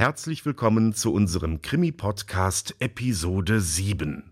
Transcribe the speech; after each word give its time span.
Herzlich 0.00 0.46
willkommen 0.46 0.94
zu 0.94 1.12
unserem 1.12 1.60
Krimi-Podcast 1.60 2.74
Episode 2.78 3.60
7. 3.60 4.29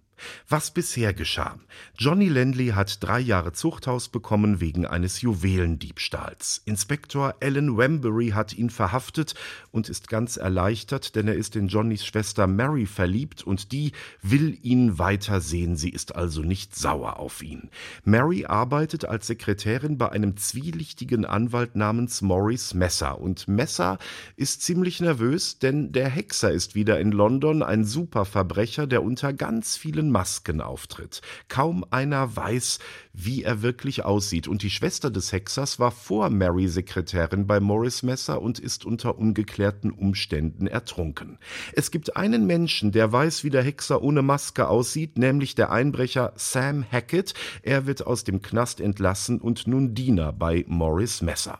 Was 0.49 0.71
bisher 0.71 1.15
geschah. 1.15 1.59
Johnny 1.97 2.29
Landley 2.29 2.69
hat 2.69 3.03
drei 3.03 3.21
Jahre 3.21 3.53
Zuchthaus 3.53 4.09
bekommen 4.09 4.61
wegen 4.61 4.87
eines 4.87 5.21
Juwelendiebstahls. 5.21 6.63
Inspektor 6.65 7.37
Alan 7.41 7.77
Wembury 7.77 8.31
hat 8.31 8.53
ihn 8.53 8.71
verhaftet 8.71 9.35
und 9.71 9.89
ist 9.89 10.09
ganz 10.09 10.37
erleichtert, 10.37 11.15
denn 11.15 11.29
er 11.29 11.35
ist 11.35 11.57
in 11.57 11.69
Johnnys 11.69 12.05
Schwester 12.05 12.47
Mary 12.47 12.87
verliebt 12.87 13.43
und 13.43 13.73
die 13.73 13.93
will 14.23 14.59
ihn 14.63 14.99
weitersehen. 14.99 15.77
Sie 15.77 15.91
ist 15.91 16.15
also 16.15 16.43
nicht 16.43 16.75
sauer 16.77 17.19
auf 17.19 17.43
ihn. 17.43 17.71
Mary 18.05 18.47
arbeitet 18.47 19.05
als 19.05 19.27
Sekretärin 19.27 19.99
bei 19.99 20.11
einem 20.11 20.37
zwielichtigen 20.37 21.25
Anwalt 21.25 21.77
namens 21.77 22.23
Maurice 22.23 22.77
Messer 22.77 23.21
und 23.21 23.49
Messer 23.49 23.99
ist 24.37 24.63
ziemlich 24.63 25.01
nervös, 25.01 25.59
denn 25.59 25.93
der 25.93 26.09
Hexer 26.09 26.51
ist 26.51 26.75
wieder 26.75 27.01
in 27.01 27.13
London, 27.13 27.63
ein 27.63 27.85
Superverbrecher, 27.85 28.87
der 28.87 29.03
unter 29.03 29.33
ganz 29.33 29.77
vielen 29.77 30.08
Masken 30.11 30.61
auftritt. 30.61 31.21
Kaum 31.49 31.85
einer 31.91 32.37
weiß, 32.37 32.79
wie 33.13 33.43
er 33.43 33.63
wirklich 33.63 34.05
aussieht. 34.05 34.49
Und 34.49 34.63
die 34.63 34.71
Schwester 34.71 35.11
des 35.11 35.33
Hexers 35.33 35.79
war 35.79 35.91
vor 35.91 36.31
Mary 36.31 36.69
Sekretärin 36.69 37.47
bei 37.47 37.61
Morris 37.61 38.03
Messer 38.03 38.41
und 38.41 38.59
ist 38.59 38.85
unter 38.85 39.19
ungeklärten 39.19 39.91
Umständen 39.91 40.67
ertrunken. 40.67 41.39
Es 41.73 41.91
gibt 41.91 42.17
einen 42.17 42.47
Menschen, 42.47 42.93
der 42.93 43.13
weiß, 43.13 43.45
wie 43.45 43.51
der 43.51 43.63
Hexer 43.63 44.03
ohne 44.03 44.23
Maske 44.23 44.69
aussieht, 44.69 45.19
nämlich 45.19 45.55
der 45.55 45.71
Einbrecher 45.71 46.33
Sam 46.37 46.85
Hackett. 46.91 47.35
Er 47.63 47.87
wird 47.87 48.07
aus 48.07 48.25
dem 48.25 48.43
Knast 48.43 48.81
entlassen 48.81 49.41
und 49.41 49.67
nun 49.67 49.95
Diener 49.95 50.33
bei 50.33 50.65
Morris 50.69 51.23
Messer. 51.23 51.59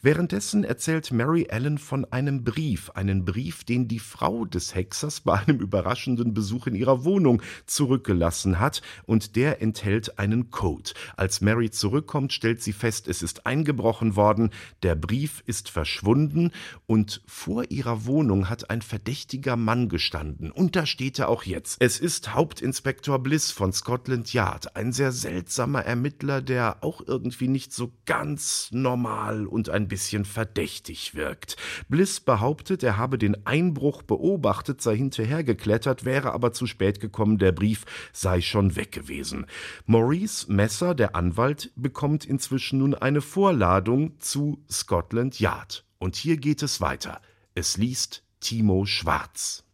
Währenddessen 0.00 0.64
erzählt 0.64 1.12
Mary 1.12 1.46
Ellen 1.48 1.78
von 1.78 2.04
einem 2.06 2.44
Brief, 2.44 2.90
einen 2.90 3.24
Brief, 3.24 3.64
den 3.64 3.88
die 3.88 3.98
Frau 3.98 4.44
des 4.44 4.74
Hexers 4.74 5.20
bei 5.20 5.34
einem 5.34 5.60
überraschenden 5.60 6.34
Besuch 6.34 6.66
in 6.66 6.74
ihrer 6.74 7.04
Wohnung 7.04 7.42
zurückgelassen 7.66 8.58
hat, 8.58 8.82
und 9.04 9.36
der 9.36 9.62
enthält 9.62 10.18
einen 10.18 10.50
Code. 10.50 10.92
Als 11.16 11.40
Mary 11.40 11.70
zurückkommt, 11.70 12.32
stellt 12.32 12.62
sie 12.62 12.72
fest, 12.72 13.08
es 13.08 13.22
ist 13.22 13.46
eingebrochen 13.46 14.16
worden, 14.16 14.50
der 14.82 14.94
Brief 14.94 15.42
ist 15.46 15.68
verschwunden 15.68 16.50
und 16.86 17.22
vor 17.26 17.70
ihrer 17.70 18.04
Wohnung 18.06 18.48
hat 18.48 18.70
ein 18.70 18.82
verdächtiger 18.82 19.56
Mann 19.56 19.88
gestanden. 19.88 20.50
Und 20.50 20.76
da 20.76 20.86
steht 20.86 21.18
er 21.18 21.28
auch 21.28 21.44
jetzt. 21.44 21.76
Es 21.80 22.00
ist 22.00 22.34
Hauptinspektor 22.34 23.18
Bliss 23.18 23.50
von 23.50 23.72
Scotland 23.72 24.32
Yard, 24.32 24.76
ein 24.76 24.92
sehr 24.92 25.12
seltsamer 25.12 25.84
Ermittler, 25.84 26.42
der 26.42 26.82
auch 26.82 27.02
irgendwie 27.06 27.48
nicht 27.48 27.72
so 27.72 27.92
ganz 28.06 28.68
normal 28.72 29.46
und 29.52 29.68
ein 29.68 29.86
bisschen 29.86 30.24
verdächtig 30.24 31.14
wirkt. 31.14 31.56
Bliss 31.88 32.18
behauptet, 32.20 32.82
er 32.82 32.96
habe 32.96 33.18
den 33.18 33.46
Einbruch 33.46 34.02
beobachtet, 34.02 34.80
sei 34.80 34.96
hinterhergeklettert, 34.96 36.04
wäre 36.04 36.32
aber 36.32 36.52
zu 36.52 36.66
spät 36.66 36.98
gekommen, 36.98 37.38
der 37.38 37.52
Brief 37.52 37.84
sei 38.12 38.40
schon 38.40 38.74
weg 38.74 38.90
gewesen. 38.92 39.46
Maurice 39.86 40.50
Messer 40.50 40.94
der 40.94 41.14
Anwalt, 41.14 41.70
bekommt 41.76 42.24
inzwischen 42.24 42.78
nun 42.78 42.94
eine 42.94 43.20
Vorladung 43.20 44.18
zu 44.18 44.64
Scotland 44.70 45.38
Yard. 45.38 45.84
Und 45.98 46.16
hier 46.16 46.36
geht 46.36 46.62
es 46.62 46.80
weiter. 46.80 47.20
Es 47.54 47.76
liest 47.76 48.24
Timo 48.40 48.86
Schwarz. 48.86 49.64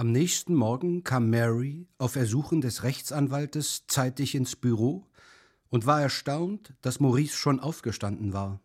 Am 0.00 0.12
nächsten 0.12 0.54
Morgen 0.54 1.04
kam 1.04 1.28
Mary 1.28 1.86
auf 1.98 2.16
Ersuchen 2.16 2.62
des 2.62 2.84
Rechtsanwaltes 2.84 3.84
zeitig 3.86 4.34
ins 4.34 4.56
Büro 4.56 5.04
und 5.68 5.84
war 5.84 6.00
erstaunt, 6.00 6.72
dass 6.80 7.00
Maurice 7.00 7.36
schon 7.36 7.60
aufgestanden 7.60 8.32
war. 8.32 8.62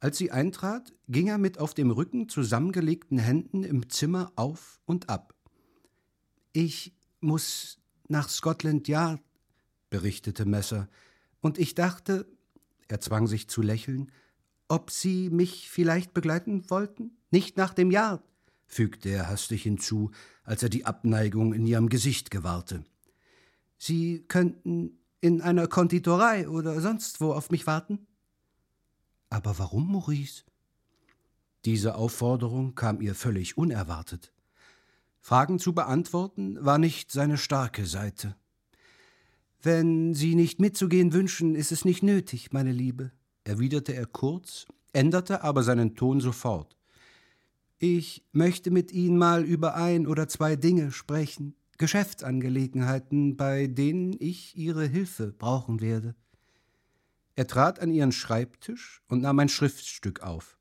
Als 0.00 0.18
sie 0.18 0.32
eintrat, 0.32 0.94
ging 1.06 1.28
er 1.28 1.38
mit 1.38 1.58
auf 1.58 1.74
dem 1.74 1.92
Rücken 1.92 2.28
zusammengelegten 2.28 3.18
Händen 3.18 3.62
im 3.62 3.88
Zimmer 3.88 4.32
auf 4.34 4.80
und 4.84 5.08
ab. 5.08 5.32
Ich 6.52 6.92
muss 7.20 7.78
nach 8.08 8.28
Scotland 8.28 8.88
Yard, 8.88 9.22
berichtete 9.90 10.44
Messer, 10.44 10.88
und 11.40 11.56
ich 11.56 11.76
dachte, 11.76 12.26
er 12.88 13.00
zwang 13.00 13.28
sich 13.28 13.48
zu 13.48 13.62
lächeln, 13.62 14.10
ob 14.66 14.90
Sie 14.90 15.30
mich 15.30 15.70
vielleicht 15.70 16.12
begleiten 16.12 16.68
wollten? 16.68 17.12
Nicht 17.30 17.56
nach 17.56 17.74
dem 17.74 17.92
Yard, 17.92 18.24
fügte 18.72 19.10
er 19.10 19.28
hastig 19.28 19.62
hinzu, 19.64 20.10
als 20.44 20.62
er 20.62 20.70
die 20.70 20.86
Abneigung 20.86 21.52
in 21.52 21.66
ihrem 21.66 21.88
Gesicht 21.88 22.30
gewahrte. 22.30 22.84
Sie 23.76 24.24
könnten 24.28 24.98
in 25.20 25.42
einer 25.42 25.66
Konditorei 25.66 26.48
oder 26.48 26.80
sonst 26.80 27.20
wo 27.20 27.32
auf 27.32 27.50
mich 27.50 27.66
warten? 27.66 28.06
Aber 29.28 29.58
warum, 29.58 29.92
Maurice? 29.92 30.44
Diese 31.64 31.94
Aufforderung 31.94 32.74
kam 32.74 33.00
ihr 33.00 33.14
völlig 33.14 33.56
unerwartet. 33.56 34.32
Fragen 35.20 35.58
zu 35.58 35.74
beantworten 35.74 36.56
war 36.64 36.78
nicht 36.78 37.12
seine 37.12 37.38
starke 37.38 37.86
Seite. 37.86 38.36
Wenn 39.60 40.14
Sie 40.14 40.34
nicht 40.34 40.60
mitzugehen 40.60 41.12
wünschen, 41.12 41.54
ist 41.54 41.70
es 41.70 41.84
nicht 41.84 42.02
nötig, 42.02 42.52
meine 42.52 42.72
Liebe, 42.72 43.12
erwiderte 43.44 43.94
er 43.94 44.06
kurz, 44.06 44.66
änderte 44.92 45.44
aber 45.44 45.62
seinen 45.62 45.94
Ton 45.94 46.20
sofort. 46.20 46.76
Ich 47.84 48.24
möchte 48.30 48.70
mit 48.70 48.92
Ihnen 48.92 49.18
mal 49.18 49.42
über 49.42 49.74
ein 49.74 50.06
oder 50.06 50.28
zwei 50.28 50.54
Dinge 50.54 50.92
sprechen, 50.92 51.56
Geschäftsangelegenheiten, 51.78 53.36
bei 53.36 53.66
denen 53.66 54.14
ich 54.20 54.56
Ihre 54.56 54.86
Hilfe 54.86 55.32
brauchen 55.36 55.80
werde. 55.80 56.14
Er 57.34 57.48
trat 57.48 57.80
an 57.80 57.90
ihren 57.90 58.12
Schreibtisch 58.12 59.02
und 59.08 59.22
nahm 59.22 59.40
ein 59.40 59.48
Schriftstück 59.48 60.22
auf. 60.22 60.56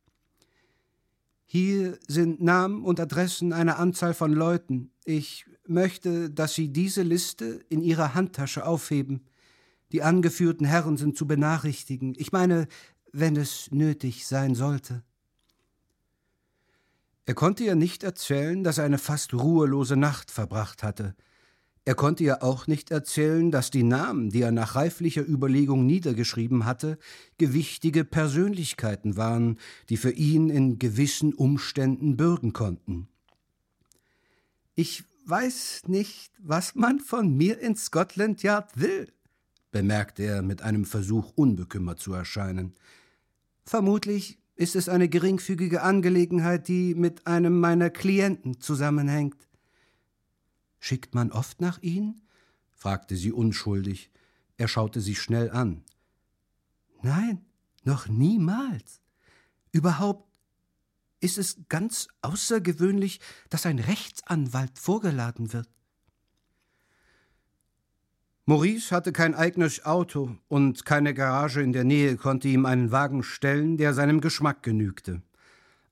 Hier 1.46 2.00
sind 2.08 2.42
Namen 2.42 2.84
und 2.84 3.00
Adressen 3.00 3.54
einer 3.54 3.78
Anzahl 3.78 4.16
von 4.16 4.34
Leuten. 4.34 4.90
Ich 5.06 5.46
möchte, 5.68 6.32
dass 6.32 6.56
Sie 6.56 6.70
diese 6.74 7.04
Liste 7.04 7.64
in 7.70 7.84
Ihrer 7.84 8.16
Handtasche 8.16 8.66
aufheben. 8.66 9.28
Die 9.92 10.02
angeführten 10.02 10.66
Herren 10.66 10.98
sind 10.98 11.16
zu 11.16 11.28
benachrichtigen. 11.28 12.16
Ich 12.18 12.32
meine, 12.32 12.68
wenn 13.12 13.36
es 13.36 13.70
nötig 13.70 14.26
sein 14.26 14.56
sollte. 14.56 15.04
Er 17.32 17.36
konnte 17.36 17.64
ihr 17.64 17.76
nicht 17.76 18.04
erzählen, 18.04 18.62
dass 18.62 18.78
er 18.78 18.84
eine 18.84 18.98
fast 18.98 19.34
ruhelose 19.34 19.96
Nacht 19.96 20.32
verbracht 20.32 20.84
hatte. 20.84 21.16
Er 21.86 21.96
konnte 21.96 22.26
ihr 22.26 22.44
auch 22.44 22.68
nicht 22.68 22.92
erzählen, 22.92 23.52
dass 23.52 23.72
die 23.72 23.84
Namen, 23.84 24.32
die 24.32 24.42
er 24.42 24.52
nach 24.52 24.76
reiflicher 24.76 25.26
Überlegung 25.26 25.86
niedergeschrieben 25.86 26.66
hatte, 26.66 26.98
gewichtige 27.38 28.04
Persönlichkeiten 28.04 29.16
waren, 29.16 29.60
die 29.88 29.96
für 29.96 30.12
ihn 30.12 30.50
in 30.50 30.78
gewissen 30.78 31.34
Umständen 31.34 32.18
bürgen 32.18 32.52
konnten. 32.52 33.08
Ich 34.76 35.06
weiß 35.24 35.84
nicht, 35.88 36.34
was 36.38 36.76
man 36.76 37.00
von 37.00 37.38
mir 37.38 37.62
in 37.62 37.78
Scotland 37.78 38.44
Yard 38.44 38.78
will, 38.78 39.08
bemerkte 39.72 40.24
er 40.24 40.42
mit 40.42 40.64
einem 40.64 40.84
Versuch, 40.84 41.32
unbekümmert 41.36 42.02
zu 42.02 42.12
erscheinen. 42.12 42.76
Vermutlich 43.64 44.41
ist 44.56 44.76
es 44.76 44.90
eine 44.90 45.10
geringfügige 45.10 45.82
Angelegenheit, 45.82 46.68
die 46.68 46.96
mit 46.96 47.28
einem 47.28 47.60
meiner 47.60 47.90
Klienten 47.90 48.60
zusammenhängt. 48.60 49.48
Schickt 50.80 51.14
man 51.16 51.32
oft 51.32 51.62
nach 51.62 51.82
Ihnen? 51.82 52.22
fragte 52.72 53.16
sie 53.16 53.32
unschuldig. 53.32 54.10
Er 54.58 54.68
schaute 54.68 55.02
sie 55.02 55.16
schnell 55.16 55.52
an. 55.52 55.84
Nein, 57.04 57.46
noch 57.84 58.08
niemals. 58.08 59.02
Überhaupt 59.72 60.28
ist 61.20 61.38
es 61.38 61.58
ganz 61.70 62.08
außergewöhnlich, 62.22 63.20
dass 63.50 63.66
ein 63.66 63.80
Rechtsanwalt 63.80 64.78
vorgeladen 64.78 65.54
wird. 65.54 65.70
Maurice 68.52 68.94
hatte 68.94 69.14
kein 69.14 69.34
eigenes 69.34 69.86
Auto 69.86 70.36
und 70.50 70.84
keine 70.84 71.14
Garage 71.14 71.62
in 71.62 71.72
der 71.72 71.86
Nähe 71.86 72.18
konnte 72.18 72.50
ihm 72.50 72.66
einen 72.66 72.92
Wagen 72.92 73.24
stellen, 73.24 73.78
der 73.78 73.94
seinem 73.94 74.20
Geschmack 74.20 74.62
genügte. 74.62 75.22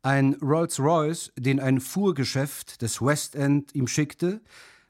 Ein 0.01 0.33
Rolls-Royce, 0.41 1.31
den 1.38 1.61
ein 1.61 1.79
Fuhrgeschäft 1.79 2.81
des 2.81 3.01
West 3.01 3.38
End 3.38 3.73
ihm 3.75 3.88
schickte, 3.88 4.41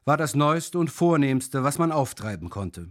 war 0.03 0.17
das 0.17 0.33
Neueste 0.33 0.79
und 0.79 0.89
Vornehmste, 0.89 1.63
was 1.63 1.77
man 1.77 1.91
auftreiben 1.91 2.49
konnte. 2.49 2.89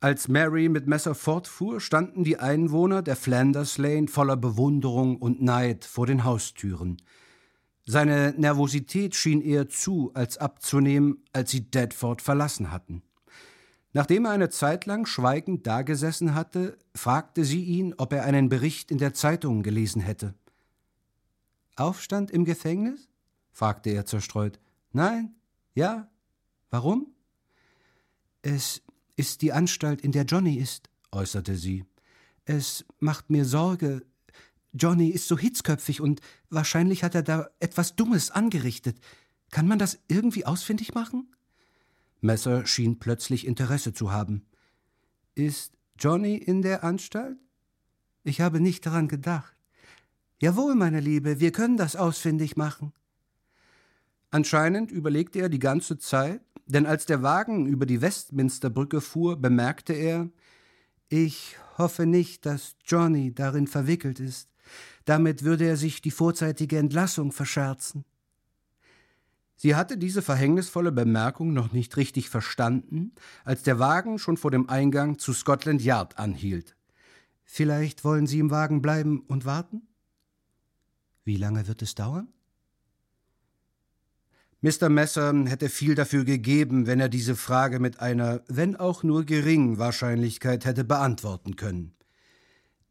Als 0.00 0.28
Mary 0.28 0.70
mit 0.70 0.86
Messer 0.86 1.14
fortfuhr, 1.14 1.78
standen 1.78 2.24
die 2.24 2.38
Einwohner 2.38 3.02
der 3.02 3.16
Flanders 3.16 3.76
Lane 3.76 4.08
voller 4.08 4.38
Bewunderung 4.38 5.16
und 5.18 5.42
Neid 5.42 5.84
vor 5.84 6.06
den 6.06 6.24
Haustüren. 6.24 7.02
Seine 7.84 8.32
Nervosität 8.38 9.14
schien 9.14 9.42
eher 9.42 9.68
zu 9.68 10.10
als 10.14 10.38
abzunehmen, 10.38 11.22
als 11.34 11.50
sie 11.50 11.70
Deadford 11.70 12.22
verlassen 12.22 12.72
hatten. 12.72 13.02
Nachdem 13.98 14.26
er 14.26 14.30
eine 14.30 14.48
Zeit 14.48 14.86
lang 14.86 15.06
schweigend 15.06 15.66
dagesessen 15.66 16.36
hatte, 16.36 16.78
fragte 16.94 17.44
sie 17.44 17.64
ihn, 17.64 17.94
ob 17.98 18.12
er 18.12 18.22
einen 18.22 18.48
Bericht 18.48 18.92
in 18.92 18.98
der 18.98 19.12
Zeitung 19.12 19.64
gelesen 19.64 20.00
hätte. 20.00 20.34
Aufstand 21.74 22.30
im 22.30 22.44
Gefängnis? 22.44 23.08
fragte 23.50 23.90
er 23.90 24.06
zerstreut. 24.06 24.60
Nein? 24.92 25.34
Ja? 25.74 26.08
Warum? 26.70 27.08
Es 28.42 28.82
ist 29.16 29.42
die 29.42 29.52
Anstalt, 29.52 30.00
in 30.00 30.12
der 30.12 30.26
Johnny 30.26 30.58
ist, 30.58 30.88
äußerte 31.10 31.56
sie. 31.56 31.84
Es 32.44 32.84
macht 33.00 33.30
mir 33.30 33.44
Sorge. 33.44 34.06
Johnny 34.74 35.08
ist 35.08 35.26
so 35.26 35.36
hitzköpfig 35.36 36.00
und 36.00 36.20
wahrscheinlich 36.50 37.02
hat 37.02 37.16
er 37.16 37.24
da 37.24 37.48
etwas 37.58 37.96
Dummes 37.96 38.30
angerichtet. 38.30 39.00
Kann 39.50 39.66
man 39.66 39.80
das 39.80 39.98
irgendwie 40.06 40.46
ausfindig 40.46 40.94
machen? 40.94 41.34
Messer 42.20 42.66
schien 42.66 42.98
plötzlich 42.98 43.46
Interesse 43.46 43.92
zu 43.92 44.12
haben. 44.12 44.46
Ist 45.34 45.74
Johnny 45.98 46.36
in 46.36 46.62
der 46.62 46.84
Anstalt? 46.84 47.38
Ich 48.24 48.40
habe 48.40 48.60
nicht 48.60 48.84
daran 48.84 49.08
gedacht. 49.08 49.54
Jawohl, 50.40 50.74
meine 50.74 51.00
Liebe, 51.00 51.40
wir 51.40 51.52
können 51.52 51.76
das 51.76 51.96
ausfindig 51.96 52.56
machen. 52.56 52.92
Anscheinend 54.30 54.90
überlegte 54.92 55.40
er 55.40 55.48
die 55.48 55.58
ganze 55.58 55.98
Zeit, 55.98 56.40
denn 56.66 56.86
als 56.86 57.06
der 57.06 57.22
Wagen 57.22 57.66
über 57.66 57.86
die 57.86 58.00
Westminsterbrücke 58.00 59.00
fuhr, 59.00 59.36
bemerkte 59.36 59.94
er 59.94 60.28
Ich 61.08 61.56
hoffe 61.78 62.04
nicht, 62.04 62.44
dass 62.44 62.76
Johnny 62.84 63.34
darin 63.34 63.66
verwickelt 63.66 64.20
ist. 64.20 64.50
Damit 65.06 65.44
würde 65.44 65.66
er 65.66 65.76
sich 65.76 66.02
die 66.02 66.10
vorzeitige 66.10 66.78
Entlassung 66.78 67.32
verscherzen. 67.32 68.04
Sie 69.60 69.74
hatte 69.74 69.98
diese 69.98 70.22
verhängnisvolle 70.22 70.92
Bemerkung 70.92 71.52
noch 71.52 71.72
nicht 71.72 71.96
richtig 71.96 72.30
verstanden, 72.30 73.10
als 73.44 73.64
der 73.64 73.80
Wagen 73.80 74.20
schon 74.20 74.36
vor 74.36 74.52
dem 74.52 74.68
Eingang 74.68 75.18
zu 75.18 75.32
Scotland 75.32 75.82
Yard 75.82 76.16
anhielt. 76.16 76.76
Vielleicht 77.44 78.04
wollen 78.04 78.28
Sie 78.28 78.38
im 78.38 78.52
Wagen 78.52 78.82
bleiben 78.82 79.20
und 79.26 79.44
warten? 79.44 79.82
Wie 81.24 81.36
lange 81.36 81.66
wird 81.66 81.82
es 81.82 81.96
dauern? 81.96 82.28
Mr. 84.60 84.88
Messer 84.88 85.34
hätte 85.46 85.68
viel 85.68 85.96
dafür 85.96 86.24
gegeben, 86.24 86.86
wenn 86.86 87.00
er 87.00 87.08
diese 87.08 87.34
Frage 87.34 87.80
mit 87.80 87.98
einer, 87.98 88.42
wenn 88.46 88.76
auch 88.76 89.02
nur 89.02 89.24
geringen 89.24 89.78
Wahrscheinlichkeit 89.78 90.66
hätte 90.66 90.84
beantworten 90.84 91.56
können. 91.56 91.96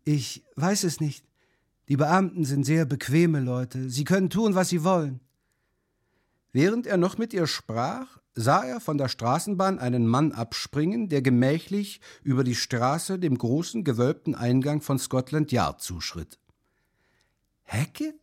Ich 0.04 0.44
weiß 0.58 0.84
es 0.84 1.00
nicht. 1.00 1.26
Die 1.88 1.98
Beamten 1.98 2.44
sind 2.44 2.66
sehr 2.66 2.84
bequeme 2.84 3.40
Leute. 3.40 3.90
Sie 3.90 4.04
können 4.04 4.30
tun, 4.30 4.54
was 4.54 4.68
sie 4.68 4.84
wollen. 4.84 5.22
Während 6.58 6.88
er 6.88 6.98
noch 6.98 7.20
mit 7.20 7.34
ihr 7.34 7.46
sprach, 7.46 8.18
sah 8.34 8.64
er 8.64 8.80
von 8.80 8.98
der 8.98 9.10
Straßenbahn 9.10 9.78
einen 9.78 10.08
Mann 10.08 10.32
abspringen, 10.32 11.08
der 11.08 11.22
gemächlich 11.22 12.02
über 12.24 12.44
die 12.44 12.56
Straße 12.56 13.20
dem 13.20 13.38
großen 13.38 13.84
gewölbten 13.84 14.34
Eingang 14.34 14.82
von 14.82 14.98
Scotland 14.98 15.52
Yard 15.52 15.84
zuschritt. 15.84 16.40
Hackett? 17.66 18.16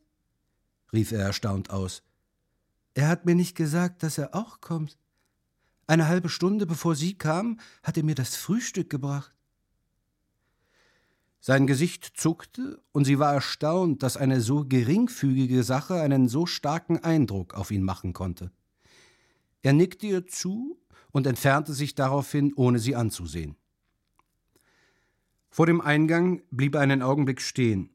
rief 0.93 1.13
er 1.13 1.21
erstaunt 1.21 1.71
aus. 1.71 2.03
Er 2.95 3.07
hat 3.07 3.25
mir 3.25 3.37
nicht 3.37 3.55
gesagt, 3.55 4.03
dass 4.03 4.19
er 4.19 4.35
auch 4.35 4.61
kommt. 4.61 4.99
Eine 5.87 6.09
halbe 6.09 6.29
Stunde 6.29 6.67
bevor 6.67 6.97
Sie 6.97 7.17
kam, 7.17 7.61
hat 7.85 7.97
er 7.97 8.03
mir 8.03 8.17
das 8.17 8.35
Frühstück 8.35 8.91
gebracht. 8.91 9.33
Sein 11.47 11.67
Gesicht 11.67 12.13
zuckte, 12.15 12.81
und 12.93 13.05
sie 13.05 13.19
war 13.19 13.35
erstaunt, 13.35 14.03
dass 14.03 14.17
eine 14.17 14.41
so 14.41 14.65
geringfügige 14.65 15.63
Sache 15.63 16.01
einen 16.01 16.27
so 16.27 16.47
starken 16.47 17.05
Eindruck 17.05 17.53
auf 17.53 17.71
ihn 17.71 17.83
machen 17.83 18.15
konnte. 18.15 18.51
Er 19.61 19.75
nickte 19.75 20.07
ihr 20.07 20.27
zu 20.27 20.81
und 21.13 21.27
entfernte 21.27 21.75
sich 21.75 21.95
daraufhin, 21.95 22.55
ohne 22.55 22.79
sie 22.79 22.97
anzusehen. 22.97 23.57
Vor 25.51 25.67
dem 25.67 25.83
Eingang 25.83 26.41
blieb 26.51 26.77
er 26.77 26.81
einen 26.81 27.03
Augenblick 27.03 27.43
stehen. 27.43 27.91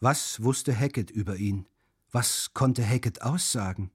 Was 0.00 0.42
wusste 0.42 0.78
Hackett 0.78 1.10
über 1.10 1.36
ihn? 1.36 1.64
Was 2.10 2.52
konnte 2.52 2.86
Hackett 2.86 3.22
aussagen? 3.22 3.92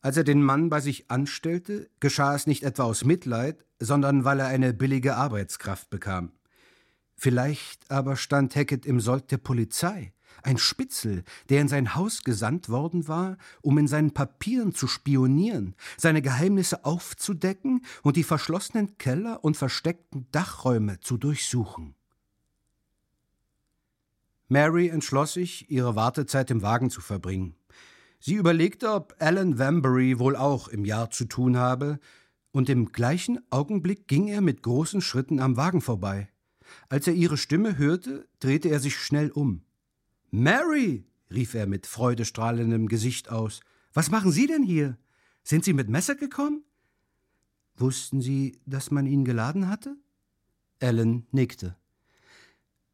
Als 0.00 0.16
er 0.16 0.24
den 0.24 0.42
Mann 0.42 0.68
bei 0.68 0.80
sich 0.80 1.12
anstellte, 1.12 1.88
geschah 2.00 2.34
es 2.34 2.48
nicht 2.48 2.64
etwa 2.64 2.82
aus 2.82 3.04
Mitleid, 3.04 3.64
sondern 3.78 4.24
weil 4.24 4.40
er 4.40 4.48
eine 4.48 4.74
billige 4.74 5.14
Arbeitskraft 5.14 5.90
bekam. 5.90 6.32
Vielleicht 7.22 7.88
aber 7.88 8.16
stand 8.16 8.56
Hackett 8.56 8.84
im 8.84 8.98
Sold 8.98 9.30
der 9.30 9.36
Polizei, 9.36 10.12
ein 10.42 10.58
Spitzel, 10.58 11.22
der 11.50 11.60
in 11.60 11.68
sein 11.68 11.94
Haus 11.94 12.24
gesandt 12.24 12.68
worden 12.68 13.06
war, 13.06 13.36
um 13.60 13.78
in 13.78 13.86
seinen 13.86 14.10
Papieren 14.10 14.74
zu 14.74 14.88
spionieren, 14.88 15.76
seine 15.96 16.20
Geheimnisse 16.20 16.84
aufzudecken 16.84 17.84
und 18.02 18.16
die 18.16 18.24
verschlossenen 18.24 18.98
Keller 18.98 19.44
und 19.44 19.56
versteckten 19.56 20.26
Dachräume 20.32 20.98
zu 20.98 21.16
durchsuchen. 21.16 21.94
Mary 24.48 24.88
entschloss 24.88 25.34
sich, 25.34 25.70
ihre 25.70 25.94
Wartezeit 25.94 26.50
im 26.50 26.62
Wagen 26.62 26.90
zu 26.90 27.00
verbringen. 27.00 27.54
Sie 28.18 28.34
überlegte, 28.34 28.92
ob 28.92 29.14
Alan 29.20 29.60
Vanbury 29.60 30.18
wohl 30.18 30.34
auch 30.34 30.66
im 30.66 30.84
Jahr 30.84 31.10
zu 31.10 31.26
tun 31.26 31.56
habe, 31.56 32.00
und 32.50 32.68
im 32.68 32.90
gleichen 32.90 33.38
Augenblick 33.50 34.08
ging 34.08 34.26
er 34.26 34.40
mit 34.40 34.64
großen 34.64 35.00
Schritten 35.00 35.38
am 35.38 35.56
Wagen 35.56 35.80
vorbei. 35.80 36.31
Als 36.88 37.06
er 37.06 37.14
ihre 37.14 37.36
Stimme 37.36 37.78
hörte, 37.78 38.28
drehte 38.40 38.68
er 38.68 38.80
sich 38.80 38.96
schnell 38.96 39.30
um. 39.30 39.62
Mary, 40.30 41.04
rief 41.30 41.54
er 41.54 41.66
mit 41.66 41.86
freudestrahlendem 41.86 42.88
Gesicht 42.88 43.30
aus, 43.30 43.60
was 43.92 44.10
machen 44.10 44.32
Sie 44.32 44.46
denn 44.46 44.62
hier? 44.62 44.96
Sind 45.44 45.64
Sie 45.64 45.72
mit 45.72 45.88
Messer 45.88 46.14
gekommen? 46.14 46.64
Wussten 47.76 48.20
Sie, 48.20 48.58
dass 48.66 48.90
man 48.90 49.06
ihn 49.06 49.24
geladen 49.24 49.68
hatte? 49.68 49.96
Ellen 50.78 51.26
nickte. 51.30 51.76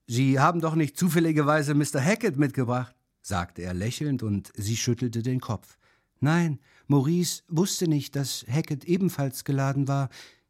Sie 0.06 0.40
haben 0.40 0.60
doch 0.60 0.74
nicht 0.74 0.96
zufälligerweise 0.96 1.74
Mr. 1.74 2.02
Hackett 2.02 2.36
mitgebracht 2.36 2.94
sagte 3.28 3.62
er 3.62 3.74
lächelnd, 3.74 4.22
und 4.22 4.50
sie 4.56 4.76
schüttelte 4.76 5.22
den 5.22 5.40
Kopf. 5.40 5.78
Nein, 6.20 6.58
Maurice 6.88 7.42
wusste 7.48 7.86
nicht, 7.86 8.16
dass 8.16 8.44
Hackett 8.50 8.84
ebenfalls 8.84 9.44
geladen 9.44 9.86
war. 9.86 10.08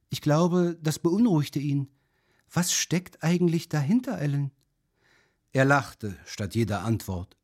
Ich 0.09 0.23
glaube, 0.23 0.79
das 0.81 0.99
beunruhigte 0.99 1.59
ihn. 1.59 1.89
Was 2.53 2.73
steckt 2.73 3.23
eigentlich 3.23 3.69
dahinter, 3.69 4.19
Ellen? 4.19 4.53
Er 5.53 5.65
lachte 5.65 6.17
statt 6.25 6.55
jeder 6.55 6.83
Antwort. 6.83 7.37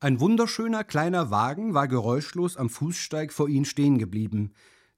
Ein 0.00 0.20
wunderschöner 0.20 0.84
kleiner 0.84 1.30
Wagen 1.30 1.74
war 1.74 1.88
geräuschlos 1.88 2.56
am 2.56 2.70
Fußsteig 2.70 3.32
vor 3.32 3.48
ihnen 3.48 3.64
stehen 3.64 3.98
geblieben. 3.98 4.52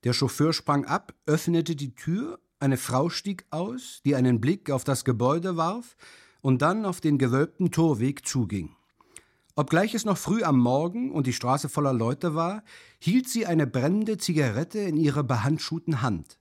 Der 0.05 0.13
Chauffeur 0.13 0.53
sprang 0.53 0.85
ab, 0.85 1.15
öffnete 1.27 1.77
die 1.77 1.95
Tür, 1.95 2.41
eine 2.59 2.77
Frau 2.77 3.09
stieg 3.09 3.47
aus, 3.51 4.01
die 4.05 4.15
einen 4.15 4.41
Blick 4.41 4.71
auf 4.71 4.85
das 4.85 5.05
Gebäude 5.05 5.57
warf 5.57 5.97
und 6.43 6.63
dann 6.63 6.85
auf 6.85 7.01
den 7.01 7.19
gewölbten 7.19 7.71
Torweg 7.71 8.27
zuging. 8.27 8.75
Obgleich 9.57 9.95
es 9.95 10.05
noch 10.05 10.19
früh 10.19 10.43
am 10.43 10.59
Morgen 10.59 11.13
und 11.13 11.27
die 11.27 11.33
Straße 11.33 11.69
voller 11.69 11.93
Leute 11.93 12.35
war, 12.35 12.63
hielt 12.99 13.29
sie 13.29 13.47
eine 13.47 13.67
brennende 13.67 14.19
Zigarette 14.19 14.81
in 14.81 14.97
ihrer 14.97 15.23
behandschuhten 15.23 16.03
Hand. 16.03 16.39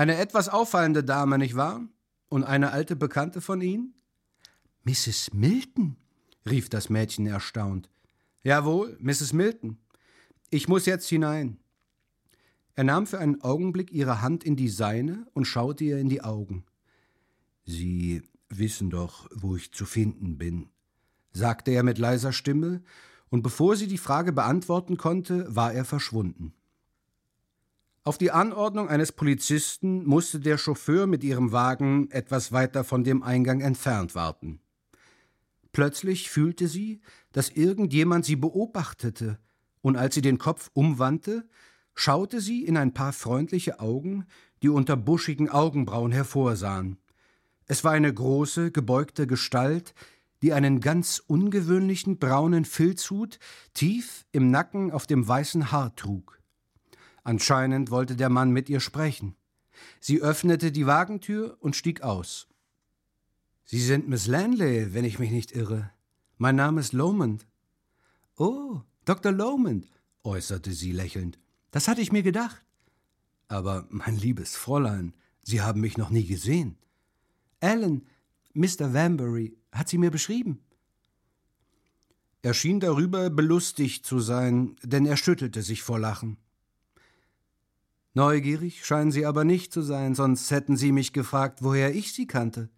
Eine 0.00 0.16
etwas 0.16 0.48
auffallende 0.48 1.04
Dame, 1.04 1.36
nicht 1.36 1.56
wahr? 1.56 1.86
Und 2.30 2.42
eine 2.44 2.70
alte 2.70 2.96
Bekannte 2.96 3.42
von 3.42 3.60
Ihnen? 3.60 3.92
Mrs. 4.84 5.34
Milton? 5.34 5.98
rief 6.48 6.70
das 6.70 6.88
Mädchen 6.88 7.26
erstaunt. 7.26 7.90
Jawohl, 8.42 8.96
Mrs. 8.98 9.34
Milton. 9.34 9.76
Ich 10.48 10.68
muss 10.68 10.86
jetzt 10.86 11.06
hinein. 11.06 11.58
Er 12.76 12.84
nahm 12.84 13.06
für 13.06 13.18
einen 13.18 13.42
Augenblick 13.42 13.92
ihre 13.92 14.22
Hand 14.22 14.42
in 14.42 14.56
die 14.56 14.70
seine 14.70 15.26
und 15.34 15.44
schaute 15.44 15.84
ihr 15.84 15.98
in 15.98 16.08
die 16.08 16.22
Augen. 16.22 16.64
Sie 17.66 18.22
wissen 18.48 18.88
doch, 18.88 19.28
wo 19.34 19.54
ich 19.54 19.70
zu 19.70 19.84
finden 19.84 20.38
bin, 20.38 20.70
sagte 21.34 21.72
er 21.72 21.82
mit 21.82 21.98
leiser 21.98 22.32
Stimme, 22.32 22.82
und 23.28 23.42
bevor 23.42 23.76
sie 23.76 23.86
die 23.86 23.98
Frage 23.98 24.32
beantworten 24.32 24.96
konnte, 24.96 25.54
war 25.54 25.74
er 25.74 25.84
verschwunden. 25.84 26.54
Auf 28.02 28.16
die 28.16 28.30
Anordnung 28.30 28.88
eines 28.88 29.12
Polizisten 29.12 30.06
musste 30.06 30.40
der 30.40 30.56
Chauffeur 30.56 31.06
mit 31.06 31.22
ihrem 31.22 31.52
Wagen 31.52 32.10
etwas 32.10 32.50
weiter 32.50 32.82
von 32.82 33.04
dem 33.04 33.22
Eingang 33.22 33.60
entfernt 33.60 34.14
warten. 34.14 34.60
Plötzlich 35.72 36.30
fühlte 36.30 36.66
sie, 36.66 37.02
dass 37.32 37.50
irgendjemand 37.50 38.24
sie 38.24 38.36
beobachtete, 38.36 39.38
und 39.82 39.96
als 39.96 40.14
sie 40.14 40.22
den 40.22 40.38
Kopf 40.38 40.70
umwandte, 40.72 41.46
schaute 41.94 42.40
sie 42.40 42.64
in 42.64 42.78
ein 42.78 42.94
paar 42.94 43.12
freundliche 43.12 43.80
Augen, 43.80 44.24
die 44.62 44.70
unter 44.70 44.96
buschigen 44.96 45.50
Augenbrauen 45.50 46.10
hervorsahen. 46.10 46.96
Es 47.66 47.84
war 47.84 47.92
eine 47.92 48.12
große, 48.12 48.72
gebeugte 48.72 49.26
Gestalt, 49.26 49.94
die 50.40 50.54
einen 50.54 50.80
ganz 50.80 51.22
ungewöhnlichen 51.26 52.18
braunen 52.18 52.64
Filzhut 52.64 53.38
tief 53.74 54.24
im 54.32 54.50
Nacken 54.50 54.90
auf 54.90 55.06
dem 55.06 55.28
weißen 55.28 55.70
Haar 55.70 55.94
trug. 55.96 56.39
Anscheinend 57.22 57.90
wollte 57.90 58.16
der 58.16 58.28
Mann 58.28 58.50
mit 58.50 58.68
ihr 58.68 58.80
sprechen. 58.80 59.36
Sie 60.00 60.20
öffnete 60.20 60.72
die 60.72 60.86
Wagentür 60.86 61.56
und 61.60 61.76
stieg 61.76 62.02
aus. 62.02 62.48
Sie 63.64 63.80
sind 63.80 64.08
Miss 64.08 64.26
Lanley, 64.26 64.94
wenn 64.94 65.04
ich 65.04 65.18
mich 65.18 65.30
nicht 65.30 65.52
irre. 65.52 65.90
Mein 66.38 66.56
Name 66.56 66.80
ist 66.80 66.92
Lomond. 66.92 67.46
Oh, 68.36 68.80
Dr. 69.04 69.32
Lomond, 69.32 69.86
äußerte 70.24 70.72
sie 70.72 70.92
lächelnd. 70.92 71.38
Das 71.70 71.86
hatte 71.86 72.00
ich 72.00 72.12
mir 72.12 72.22
gedacht. 72.22 72.64
Aber, 73.48 73.86
mein 73.90 74.16
liebes 74.16 74.56
Fräulein, 74.56 75.14
Sie 75.42 75.60
haben 75.60 75.80
mich 75.80 75.96
noch 75.96 76.10
nie 76.10 76.26
gesehen. 76.26 76.76
Alan, 77.60 78.06
Mr. 78.52 78.92
Vanbury, 78.94 79.56
hat 79.72 79.88
sie 79.88 79.98
mir 79.98 80.10
beschrieben. 80.10 80.60
Er 82.42 82.54
schien 82.54 82.80
darüber 82.80 83.30
belustigt 83.30 84.06
zu 84.06 84.20
sein, 84.20 84.76
denn 84.82 85.06
er 85.06 85.16
schüttelte 85.16 85.62
sich 85.62 85.82
vor 85.82 85.98
Lachen. 85.98 86.38
Neugierig 88.14 88.84
scheinen 88.84 89.12
Sie 89.12 89.24
aber 89.24 89.44
nicht 89.44 89.72
zu 89.72 89.82
sein, 89.82 90.14
sonst 90.14 90.50
hätten 90.50 90.76
Sie 90.76 90.90
mich 90.90 91.12
gefragt, 91.12 91.62
woher 91.62 91.94
ich 91.94 92.12
Sie 92.12 92.26
kannte, 92.26 92.68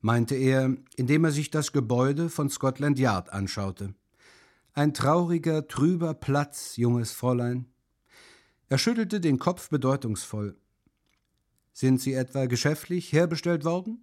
meinte 0.00 0.34
er, 0.34 0.76
indem 0.96 1.24
er 1.24 1.30
sich 1.30 1.50
das 1.50 1.72
Gebäude 1.72 2.28
von 2.28 2.50
Scotland 2.50 2.98
Yard 2.98 3.32
anschaute. 3.32 3.94
Ein 4.74 4.92
trauriger, 4.92 5.68
trüber 5.68 6.14
Platz, 6.14 6.76
junges 6.76 7.12
Fräulein. 7.12 7.66
Er 8.68 8.78
schüttelte 8.78 9.20
den 9.20 9.38
Kopf 9.38 9.68
bedeutungsvoll. 9.68 10.56
Sind 11.72 12.00
Sie 12.00 12.14
etwa 12.14 12.46
geschäftlich 12.46 13.12
herbestellt 13.12 13.64
worden? 13.64 14.02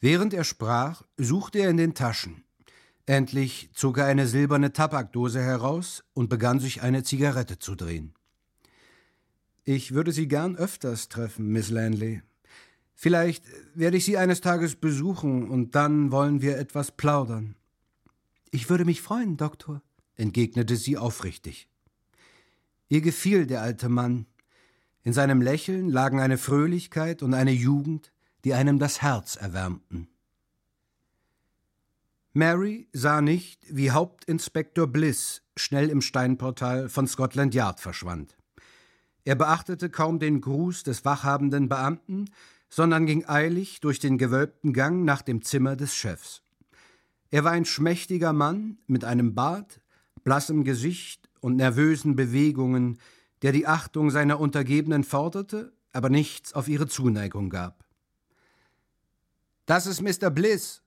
Während 0.00 0.34
er 0.34 0.44
sprach, 0.44 1.02
suchte 1.16 1.58
er 1.58 1.70
in 1.70 1.76
den 1.76 1.94
Taschen. 1.94 2.44
Endlich 3.06 3.70
zog 3.72 3.98
er 3.98 4.06
eine 4.06 4.26
silberne 4.26 4.72
Tabakdose 4.72 5.42
heraus 5.42 6.04
und 6.14 6.28
begann 6.28 6.60
sich 6.60 6.82
eine 6.82 7.02
Zigarette 7.02 7.58
zu 7.58 7.74
drehen. 7.74 8.14
Ich 9.64 9.94
würde 9.94 10.12
Sie 10.12 10.28
gern 10.28 10.56
öfters 10.56 11.08
treffen, 11.08 11.48
Miss 11.48 11.70
Lanley. 11.70 12.22
Vielleicht 12.94 13.44
werde 13.74 13.96
ich 13.96 14.04
Sie 14.04 14.18
eines 14.18 14.40
Tages 14.40 14.76
besuchen 14.76 15.48
und 15.48 15.74
dann 15.74 16.12
wollen 16.12 16.42
wir 16.42 16.58
etwas 16.58 16.92
plaudern. 16.92 17.56
Ich 18.50 18.70
würde 18.70 18.84
mich 18.84 19.00
freuen, 19.00 19.36
Doktor, 19.36 19.82
entgegnete 20.16 20.76
sie 20.76 20.96
aufrichtig. 20.96 21.68
Ihr 22.88 23.00
gefiel 23.00 23.46
der 23.46 23.62
alte 23.62 23.88
Mann. 23.88 24.26
In 25.02 25.12
seinem 25.12 25.42
Lächeln 25.42 25.88
lagen 25.88 26.20
eine 26.20 26.38
Fröhlichkeit 26.38 27.22
und 27.22 27.34
eine 27.34 27.50
Jugend, 27.50 28.12
die 28.44 28.54
einem 28.54 28.78
das 28.78 29.02
Herz 29.02 29.34
erwärmten. 29.36 30.08
Mary 32.32 32.88
sah 32.92 33.20
nicht, 33.20 33.60
wie 33.74 33.90
Hauptinspektor 33.90 34.86
Bliss 34.86 35.42
schnell 35.56 35.88
im 35.88 36.00
Steinportal 36.00 36.88
von 36.88 37.06
Scotland 37.06 37.54
Yard 37.54 37.80
verschwand. 37.80 38.36
Er 39.24 39.34
beachtete 39.34 39.88
kaum 39.90 40.18
den 40.18 40.40
Gruß 40.40 40.82
des 40.82 41.04
wachhabenden 41.04 41.68
Beamten, 41.68 42.26
sondern 42.68 43.06
ging 43.06 43.24
eilig 43.26 43.80
durch 43.80 43.98
den 43.98 44.18
gewölbten 44.18 44.72
Gang 44.72 45.04
nach 45.04 45.22
dem 45.22 45.42
Zimmer 45.42 45.76
des 45.76 45.94
Chefs. 45.94 46.42
Er 47.30 47.44
war 47.44 47.52
ein 47.52 47.64
schmächtiger 47.64 48.32
Mann 48.32 48.78
mit 48.86 49.04
einem 49.04 49.34
Bart, 49.34 49.80
blassem 50.22 50.64
Gesicht 50.64 51.28
und 51.40 51.56
nervösen 51.56 52.16
Bewegungen, 52.16 52.98
der 53.42 53.52
die 53.52 53.66
Achtung 53.66 54.10
seiner 54.10 54.40
Untergebenen 54.40 55.04
forderte, 55.04 55.72
aber 55.92 56.10
nichts 56.10 56.52
auf 56.52 56.68
ihre 56.68 56.86
Zuneigung 56.86 57.50
gab. 57.50 57.84
Das 59.66 59.86
ist 59.86 60.02
Mr. 60.02 60.30
Bliss, 60.30 60.82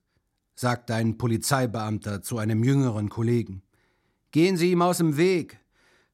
sagte 0.54 0.94
ein 0.94 1.18
Polizeibeamter 1.18 2.22
zu 2.22 2.38
einem 2.38 2.62
jüngeren 2.62 3.08
Kollegen. 3.08 3.62
Gehen 4.30 4.56
Sie 4.56 4.72
ihm 4.72 4.82
aus 4.82 4.98
dem 4.98 5.16
Weg. 5.16 5.58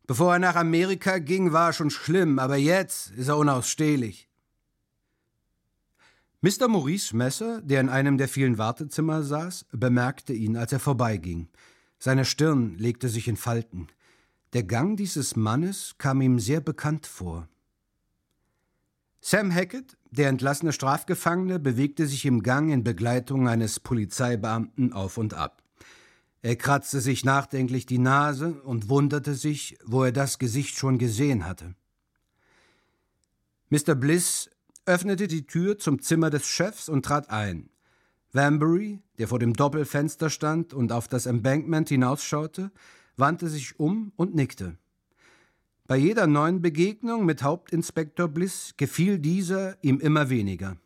Bevor 0.07 0.35
er 0.35 0.39
nach 0.39 0.57
Amerika 0.57 1.19
ging, 1.19 1.53
war 1.53 1.71
er 1.71 1.73
schon 1.73 1.91
schlimm, 1.91 2.39
aber 2.39 2.57
jetzt 2.57 3.11
ist 3.13 3.29
er 3.29 3.39
unausstehlich. 3.39 4.29
Mr. 6.43 6.69
Maurice 6.69 7.17
Messer, 7.17 7.63
der 7.63 7.81
in 7.81 7.89
einem 7.89 8.19
der 8.19 8.29
vielen 8.29 8.59
Wartezimmer 8.59 9.23
saß, 9.23 9.65
bemerkte 9.73 10.35
ihn, 10.35 10.59
als 10.59 10.73
er 10.73 10.79
vorbeiging. 10.79 11.49
Seine 11.99 12.27
Stirn 12.27 12.77
legte 12.77 13.09
sich 13.09 13.29
in 13.29 13.39
Falten. 13.39 13.87
Der 14.53 14.63
Gang 14.63 14.99
dieses 14.99 15.37
Mannes 15.37 15.95
kam 15.97 16.21
ihm 16.21 16.39
sehr 16.39 16.61
bekannt 16.61 17.07
vor. 17.07 17.49
Sam 19.23 19.51
Hackett, 19.55 19.97
der 20.11 20.29
entlassene 20.29 20.75
Strafgefangene, 20.75 21.59
bewegte 21.59 22.07
sich 22.07 22.27
im 22.27 22.43
Gang 22.43 22.71
in 22.71 22.85
Begleitung 22.85 23.49
eines 23.49 23.81
Polizeibeamten 23.81 24.93
auf 24.93 25.17
und 25.17 25.33
ab. 25.33 25.64
Er 26.45 26.57
kratzte 26.57 27.01
sich 27.01 27.25
nachdenklich 27.25 27.87
die 27.87 27.97
Nase 27.97 28.61
und 28.65 28.91
wunderte 28.91 29.35
sich, 29.35 29.79
wo 29.83 30.05
er 30.05 30.13
das 30.13 30.39
Gesicht 30.39 30.77
schon 30.77 30.99
gesehen 30.99 31.47
hatte. 31.47 31.75
Mr. 33.71 33.95
Bliss 33.95 34.51
öffnete 34.85 35.27
die 35.27 35.47
Tür 35.47 35.79
zum 35.79 36.03
Zimmer 36.03 36.29
des 36.29 36.47
Chefs 36.47 36.91
und 36.91 37.03
trat 37.03 37.31
ein. 37.31 37.71
Vanbury, 38.35 39.01
der 39.17 39.27
vor 39.27 39.39
dem 39.39 39.55
Doppelfenster 39.55 40.29
stand 40.29 40.75
und 40.75 40.93
auf 40.93 41.09
das 41.09 41.25
Embankment 41.25 41.89
hinausschaute, 41.89 42.71
wandte 43.17 43.49
sich 43.49 43.81
um 43.81 44.13
und 44.17 44.35
nickte. 44.35 44.77
Bei 45.87 45.97
jeder 45.97 46.27
neuen 46.27 46.61
Begegnung 46.61 47.25
mit 47.25 47.43
Hauptinspektor 47.43 48.29
Bliss 48.29 48.75
gefiel 48.77 49.19
dieser 49.19 49.83
ihm 49.83 49.99
immer 49.99 50.29
weniger. 50.29 50.77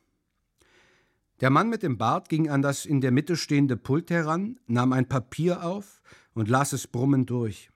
Der 1.41 1.51
Mann 1.51 1.69
mit 1.69 1.83
dem 1.83 1.99
Bart 1.99 2.29
ging 2.29 2.49
an 2.51 2.63
das 2.63 2.85
in 2.85 3.01
der 3.01 3.13
Mitte 3.13 3.37
stehende 3.37 3.77
Pult 3.77 4.11
heran, 4.11 4.59
nahm 4.67 4.93
ein 4.93 5.09
Papier 5.09 5.63
auf 5.63 6.03
und 6.35 6.49
las 6.49 6.73
es 6.73 6.87
brummend 6.89 7.31
durch. 7.31 7.71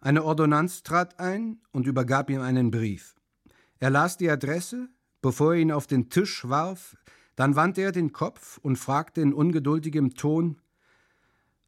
Eine 0.00 0.24
Ordonnanz 0.24 0.82
trat 0.82 1.18
ein 1.18 1.60
und 1.72 1.86
übergab 1.86 2.30
ihm 2.30 2.40
einen 2.40 2.70
Brief. 2.70 3.16
Er 3.80 3.90
las 3.90 4.16
die 4.16 4.30
Adresse, 4.30 4.88
bevor 5.20 5.54
er 5.54 5.60
ihn 5.60 5.72
auf 5.72 5.86
den 5.86 6.10
Tisch 6.10 6.48
warf, 6.48 6.96
dann 7.34 7.56
wandte 7.56 7.82
er 7.82 7.92
den 7.92 8.12
Kopf 8.12 8.58
und 8.58 8.76
fragte 8.76 9.20
in 9.20 9.32
ungeduldigem 9.32 10.14
Ton 10.14 10.60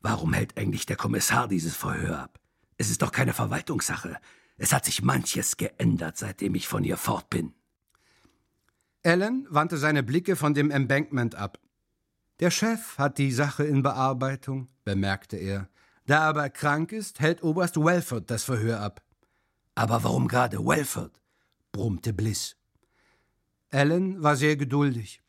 Warum 0.01 0.35
hält 0.35 0.59
eigentlich 0.59 0.85
der 0.85 0.97
Kommissar 0.97 1.49
dieses 1.49 1.75
Verhör 1.75 2.19
ab? 2.19 2.39
Es 2.77 2.91
ist 2.91 3.01
doch 3.01 3.11
keine 3.11 3.33
Verwaltungssache. 3.33 4.19
Es 4.59 4.73
hat 4.73 4.85
sich 4.85 5.03
manches 5.03 5.57
geändert, 5.57 6.19
seitdem 6.19 6.55
ich 6.55 6.69
von 6.69 6.85
ihr 6.85 6.99
fort 6.99 7.31
bin. 7.31 7.55
Alan 9.05 9.47
wandte 9.51 9.77
seine 9.77 10.03
Blicke 10.03 10.35
von 10.35 10.55
dem 10.55 10.71
Embankment 10.71 11.35
ab. 11.35 11.59
Der 12.41 12.51
Chef 12.51 12.97
hat 12.97 13.19
die 13.19 13.33
Sache 13.33 13.65
in 13.65 13.83
Bearbeitung, 13.83 14.69
bemerkte 14.85 15.37
er. 15.37 15.69
Da 16.07 16.17
er 16.17 16.23
aber 16.23 16.49
krank 16.49 16.91
ist, 16.91 17.21
hält 17.21 17.43
Oberst 17.43 17.77
Welford 17.77 18.31
das 18.31 18.45
Verhör 18.45 18.81
ab. 18.81 19.03
Aber 19.75 20.03
warum 20.05 20.27
gerade 20.27 20.59
Welford? 20.59 21.21
brummte 21.71 22.15
Bliss. 22.15 22.57
Alan 23.71 24.23
war 24.23 24.37
sehr 24.37 24.57
geduldig. 24.57 25.21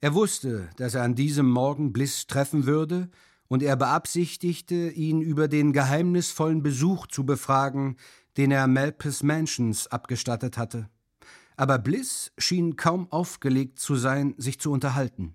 Er 0.00 0.14
wusste, 0.14 0.68
dass 0.76 0.94
er 0.94 1.02
an 1.02 1.14
diesem 1.14 1.48
Morgen 1.48 1.92
Bliss 1.92 2.26
treffen 2.26 2.66
würde 2.66 3.08
und 3.48 3.62
er 3.62 3.76
beabsichtigte, 3.76 4.90
ihn 4.90 5.22
über 5.22 5.48
den 5.48 5.72
geheimnisvollen 5.72 6.62
Besuch 6.62 7.06
zu 7.06 7.24
befragen, 7.24 7.96
den 8.36 8.50
er 8.50 8.66
Malpus 8.66 9.22
Mansions 9.22 9.86
abgestattet 9.86 10.58
hatte. 10.58 10.90
Aber 11.58 11.80
Bliss 11.80 12.30
schien 12.38 12.76
kaum 12.76 13.10
aufgelegt 13.10 13.80
zu 13.80 13.96
sein, 13.96 14.32
sich 14.38 14.60
zu 14.60 14.70
unterhalten. 14.70 15.34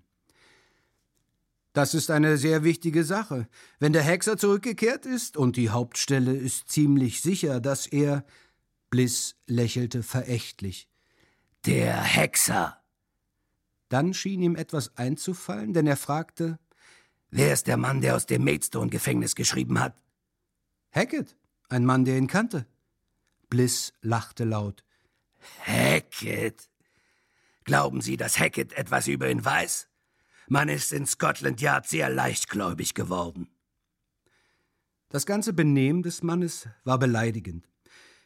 Das 1.74 1.92
ist 1.92 2.10
eine 2.10 2.38
sehr 2.38 2.64
wichtige 2.64 3.04
Sache. 3.04 3.46
Wenn 3.78 3.92
der 3.92 4.02
Hexer 4.02 4.38
zurückgekehrt 4.38 5.04
ist 5.04 5.36
und 5.36 5.56
die 5.56 5.68
Hauptstelle 5.68 6.34
ist 6.34 6.70
ziemlich 6.70 7.20
sicher, 7.20 7.60
dass 7.60 7.86
er. 7.86 8.24
Bliss 8.88 9.36
lächelte 9.46 10.02
verächtlich. 10.02 10.88
Der 11.66 12.00
Hexer. 12.00 12.78
Dann 13.90 14.14
schien 14.14 14.40
ihm 14.40 14.56
etwas 14.56 14.96
einzufallen, 14.96 15.74
denn 15.74 15.86
er 15.86 15.98
fragte 15.98 16.58
Wer 17.28 17.52
ist 17.52 17.66
der 17.66 17.76
Mann, 17.76 18.00
der 18.00 18.16
aus 18.16 18.24
dem 18.24 18.44
Maidstone-Gefängnis 18.44 19.34
geschrieben 19.34 19.78
hat? 19.78 19.94
Hackett, 20.90 21.36
ein 21.68 21.84
Mann, 21.84 22.06
der 22.06 22.16
ihn 22.16 22.28
kannte. 22.28 22.66
Bliss 23.50 23.92
lachte 24.00 24.44
laut. 24.44 24.84
Hackett? 25.64 26.68
Glauben 27.64 28.00
Sie, 28.00 28.16
dass 28.16 28.38
Hackett 28.38 28.72
etwas 28.74 29.06
über 29.06 29.30
ihn 29.30 29.44
weiß? 29.44 29.88
Man 30.48 30.68
ist 30.68 30.92
in 30.92 31.06
Scotland 31.06 31.60
Yard 31.60 31.86
sehr 31.86 32.10
leichtgläubig 32.10 32.94
geworden. 32.94 33.48
Das 35.08 35.26
ganze 35.26 35.52
Benehmen 35.52 36.02
des 36.02 36.22
Mannes 36.22 36.68
war 36.84 36.98
beleidigend. 36.98 37.68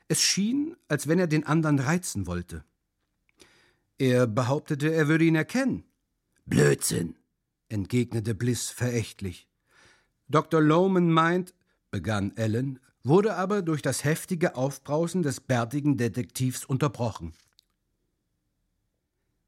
Es 0.08 0.22
schien, 0.22 0.76
als 0.88 1.06
wenn 1.06 1.18
er 1.18 1.26
den 1.26 1.46
anderen 1.46 1.78
reizen 1.78 2.26
wollte. 2.26 2.64
Er 3.98 4.26
behauptete, 4.26 4.92
er 4.92 5.06
würde 5.06 5.24
ihn 5.24 5.34
erkennen. 5.34 5.84
Blödsinn 6.46 7.18
entgegnete 7.68 8.34
Bliss 8.34 8.70
verächtlich. 8.70 9.48
Dr. 10.28 10.60
Lohman 10.60 11.10
meint, 11.10 11.54
begann 11.90 12.36
Ellen, 12.36 12.80
wurde 13.08 13.36
aber 13.36 13.62
durch 13.62 13.82
das 13.82 14.04
heftige 14.04 14.54
Aufbrausen 14.54 15.22
des 15.22 15.40
bärtigen 15.40 15.96
Detektivs 15.96 16.64
unterbrochen. 16.64 17.32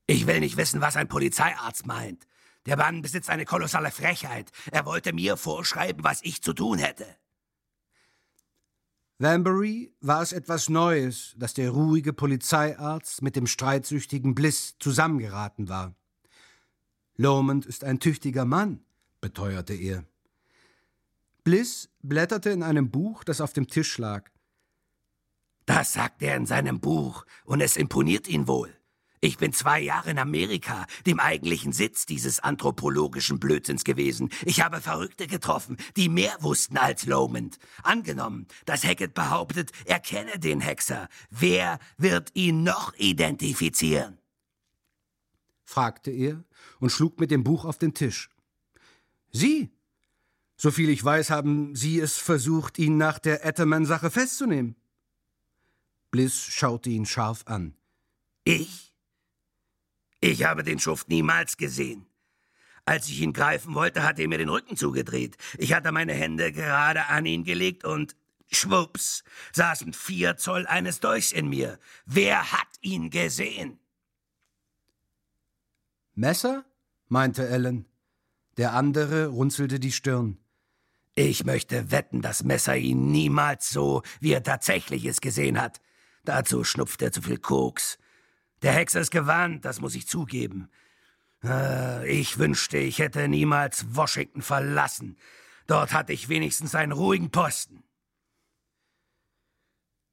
Ich 0.06 0.26
will 0.26 0.40
nicht 0.40 0.56
wissen, 0.56 0.80
was 0.80 0.96
ein 0.96 1.08
Polizeiarzt 1.08 1.86
meint. 1.86 2.26
Der 2.66 2.76
Mann 2.76 3.00
besitzt 3.00 3.30
eine 3.30 3.44
kolossale 3.44 3.90
Frechheit. 3.90 4.50
Er 4.70 4.84
wollte 4.84 5.12
mir 5.12 5.36
vorschreiben, 5.36 6.04
was 6.04 6.20
ich 6.22 6.42
zu 6.42 6.52
tun 6.52 6.78
hätte. 6.78 7.06
Vanbury 9.18 9.94
war 10.00 10.22
es 10.22 10.32
etwas 10.32 10.68
Neues, 10.68 11.34
dass 11.36 11.54
der 11.54 11.70
ruhige 11.70 12.12
Polizeiarzt 12.12 13.22
mit 13.22 13.36
dem 13.36 13.46
streitsüchtigen 13.46 14.34
Bliss 14.34 14.76
zusammengeraten 14.78 15.68
war. 15.68 15.94
Lomond 17.16 17.66
ist 17.66 17.84
ein 17.84 18.00
tüchtiger 18.00 18.46
Mann, 18.46 18.82
beteuerte 19.20 19.74
er. 19.74 20.04
Bliss 21.44 21.88
blätterte 22.02 22.50
in 22.50 22.62
einem 22.62 22.90
Buch, 22.90 23.24
das 23.24 23.40
auf 23.40 23.52
dem 23.52 23.68
Tisch 23.68 23.98
lag. 23.98 24.28
Das 25.66 25.92
sagt 25.92 26.22
er 26.22 26.36
in 26.36 26.46
seinem 26.46 26.80
Buch, 26.80 27.24
und 27.44 27.60
es 27.60 27.76
imponiert 27.76 28.28
ihn 28.28 28.48
wohl. 28.48 28.74
Ich 29.22 29.36
bin 29.36 29.52
zwei 29.52 29.80
Jahre 29.80 30.10
in 30.10 30.18
Amerika, 30.18 30.86
dem 31.06 31.20
eigentlichen 31.20 31.72
Sitz 31.72 32.06
dieses 32.06 32.40
anthropologischen 32.40 33.38
Blödsinns 33.38 33.84
gewesen. 33.84 34.30
Ich 34.46 34.62
habe 34.62 34.80
Verrückte 34.80 35.26
getroffen, 35.26 35.76
die 35.96 36.08
mehr 36.08 36.34
wussten 36.40 36.78
als 36.78 37.04
Lomond. 37.04 37.58
Angenommen, 37.82 38.46
dass 38.64 38.82
Hackett 38.82 39.12
behauptet, 39.12 39.72
er 39.84 40.00
kenne 40.00 40.38
den 40.38 40.60
Hexer. 40.60 41.08
Wer 41.28 41.78
wird 41.98 42.30
ihn 42.34 42.62
noch 42.62 42.94
identifizieren? 42.94 44.18
fragte 45.64 46.10
er 46.10 46.42
und 46.80 46.90
schlug 46.90 47.20
mit 47.20 47.30
dem 47.30 47.44
Buch 47.44 47.64
auf 47.66 47.78
den 47.78 47.94
Tisch. 47.94 48.30
Sie? 49.30 49.70
Soviel 50.60 50.90
ich 50.90 51.02
weiß, 51.02 51.30
haben 51.30 51.74
Sie 51.74 51.98
es 51.98 52.18
versucht, 52.18 52.78
ihn 52.78 52.98
nach 52.98 53.18
der 53.18 53.46
Etterman-Sache 53.46 54.10
festzunehmen. 54.10 54.76
Bliss 56.10 56.38
schaute 56.38 56.90
ihn 56.90 57.06
scharf 57.06 57.44
an. 57.46 57.74
Ich? 58.44 58.94
Ich 60.20 60.44
habe 60.44 60.62
den 60.62 60.78
Schuft 60.78 61.08
niemals 61.08 61.56
gesehen. 61.56 62.04
Als 62.84 63.08
ich 63.08 63.22
ihn 63.22 63.32
greifen 63.32 63.74
wollte, 63.74 64.02
hat 64.02 64.18
er 64.18 64.28
mir 64.28 64.36
den 64.36 64.50
Rücken 64.50 64.76
zugedreht. 64.76 65.38
Ich 65.56 65.72
hatte 65.72 65.92
meine 65.92 66.12
Hände 66.12 66.52
gerade 66.52 67.06
an 67.06 67.24
ihn 67.24 67.44
gelegt 67.44 67.86
und 67.86 68.14
schwupps 68.52 69.24
saßen 69.54 69.94
vier 69.94 70.36
Zoll 70.36 70.66
eines 70.66 71.00
Dolchs 71.00 71.32
in 71.32 71.48
mir. 71.48 71.78
Wer 72.04 72.52
hat 72.52 72.68
ihn 72.82 73.08
gesehen? 73.08 73.78
Messer? 76.14 76.66
meinte 77.08 77.48
Ellen. 77.48 77.86
Der 78.58 78.74
andere 78.74 79.28
runzelte 79.28 79.80
die 79.80 79.92
Stirn. 79.92 80.36
Ich 81.14 81.44
möchte 81.44 81.90
wetten, 81.90 82.22
dass 82.22 82.44
Messer 82.44 82.76
ihn 82.76 83.10
niemals 83.10 83.70
so, 83.70 84.02
wie 84.20 84.32
er 84.32 84.42
tatsächlich 84.42 85.04
es 85.04 85.20
gesehen 85.20 85.60
hat. 85.60 85.80
Dazu 86.24 86.64
schnupft 86.64 87.02
er 87.02 87.12
zu 87.12 87.22
viel 87.22 87.38
Koks. 87.38 87.98
Der 88.62 88.72
Hexer 88.72 89.00
ist 89.00 89.10
gewarnt, 89.10 89.64
das 89.64 89.80
muss 89.80 89.94
ich 89.94 90.06
zugeben. 90.06 90.70
Äh, 91.42 92.08
ich 92.10 92.38
wünschte, 92.38 92.78
ich 92.78 92.98
hätte 92.98 93.28
niemals 93.28 93.94
Washington 93.94 94.42
verlassen. 94.42 95.16
Dort 95.66 95.92
hatte 95.92 96.12
ich 96.12 96.28
wenigstens 96.28 96.74
einen 96.74 96.92
ruhigen 96.92 97.30
Posten. 97.30 97.84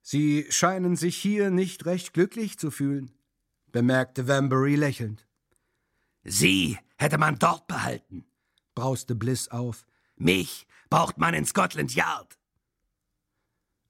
Sie 0.02 0.46
scheinen 0.50 0.96
sich 0.96 1.18
hier 1.18 1.50
nicht 1.50 1.86
recht 1.86 2.14
glücklich 2.14 2.58
zu 2.58 2.72
fühlen, 2.72 3.12
bemerkte 3.72 4.28
Vanbury 4.28 4.76
lächelnd. 4.76 5.28
Sie 6.24 6.78
hätte 6.98 7.18
man 7.18 7.40
dort 7.40 7.68
behalten, 7.68 8.26
brauste 8.74 9.16
Bliss 9.16 9.50
auf. 9.50 9.86
Mich 10.16 10.67
braucht 10.90 11.18
man 11.18 11.34
in 11.34 11.46
Scotland 11.46 11.94
Yard. 11.96 12.38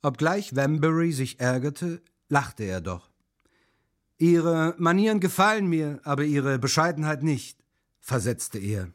Obgleich 0.01 0.55
Vanbury 0.55 1.11
sich 1.11 1.39
ärgerte, 1.39 2.01
lachte 2.29 2.63
er 2.63 2.81
doch. 2.81 3.09
Ihre 4.17 4.73
Manieren 4.77 5.19
gefallen 5.19 5.67
mir, 5.67 5.99
aber 6.03 6.23
Ihre 6.23 6.59
Bescheidenheit 6.59 7.23
nicht, 7.23 7.59
versetzte 7.99 8.57
er. 8.57 8.91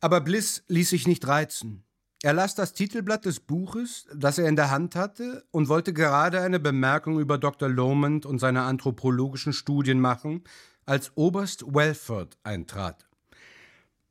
Aber 0.00 0.20
Bliss 0.20 0.62
ließ 0.68 0.90
sich 0.90 1.06
nicht 1.06 1.26
reizen. 1.26 1.84
Er 2.22 2.34
las 2.34 2.54
das 2.54 2.74
Titelblatt 2.74 3.24
des 3.24 3.40
Buches, 3.40 4.06
das 4.14 4.38
er 4.38 4.46
in 4.46 4.56
der 4.56 4.70
Hand 4.70 4.94
hatte, 4.94 5.44
und 5.50 5.68
wollte 5.68 5.92
gerade 5.92 6.42
eine 6.42 6.60
Bemerkung 6.60 7.18
über 7.18 7.38
Dr. 7.38 7.68
Lomond 7.68 8.26
und 8.26 8.38
seine 8.38 8.62
anthropologischen 8.62 9.52
Studien 9.52 10.00
machen, 10.00 10.44
als 10.84 11.16
Oberst 11.16 11.64
Welford 11.66 12.36
eintrat. 12.42 13.08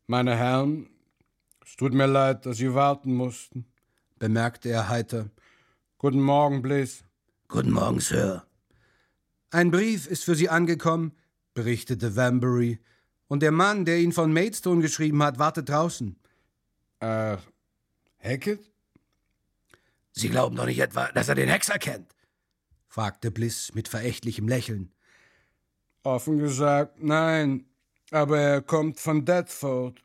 Meine 0.08 0.36
Herren, 0.36 0.90
es 1.70 1.76
tut 1.76 1.94
mir 1.94 2.08
leid, 2.08 2.48
dass 2.48 2.58
Sie 2.58 2.74
warten 2.74 3.14
mussten, 3.14 3.66
bemerkte 4.18 4.70
er 4.70 4.90
heiter. 4.90 5.30
Guten 6.00 6.20
Morgen, 6.20 6.64
Bliss. 6.64 7.04
Guten 7.48 7.72
Morgen, 7.72 8.00
Sir. 8.00 8.44
Ein 9.52 9.70
Brief 9.70 10.08
ist 10.08 10.24
für 10.24 10.34
Sie 10.34 10.50
angekommen, 10.50 11.12
berichtete 11.54 12.16
Vanbury, 12.16 12.80
und 13.28 13.44
der 13.44 13.52
Mann, 13.52 13.86
der 13.86 14.00
ihn 14.00 14.14
von 14.14 14.34
Maidstone 14.34 14.82
geschrieben 14.82 15.22
hat, 15.22 15.38
wartet 15.38 15.70
draußen. 15.70 16.16
Äh, 17.02 17.38
Hackett? 18.18 18.72
Sie 20.12 20.30
glauben 20.30 20.56
doch 20.56 20.66
nicht 20.66 20.80
etwa, 20.80 21.12
dass 21.12 21.30
er 21.30 21.36
den 21.36 21.50
Hexer 21.50 21.78
kennt? 21.78 22.16
fragte 22.88 23.30
Bliss 23.30 23.76
mit 23.76 23.88
verächtlichem 23.88 24.48
Lächeln. 24.48 24.92
Offen 26.02 26.40
gesagt, 26.40 27.04
nein, 27.04 27.66
aber 28.10 28.40
er 28.40 28.62
kommt 28.64 29.00
von 29.00 29.24
Deptford. 29.24 30.04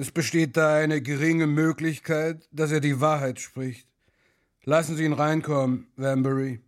Es 0.00 0.10
besteht 0.10 0.56
da 0.56 0.76
eine 0.76 1.02
geringe 1.02 1.46
Möglichkeit, 1.46 2.48
dass 2.52 2.72
er 2.72 2.80
die 2.80 3.02
Wahrheit 3.02 3.38
spricht. 3.38 3.86
Lassen 4.64 4.96
Sie 4.96 5.04
ihn 5.04 5.12
reinkommen, 5.12 5.88
Vanbury. 5.96 6.62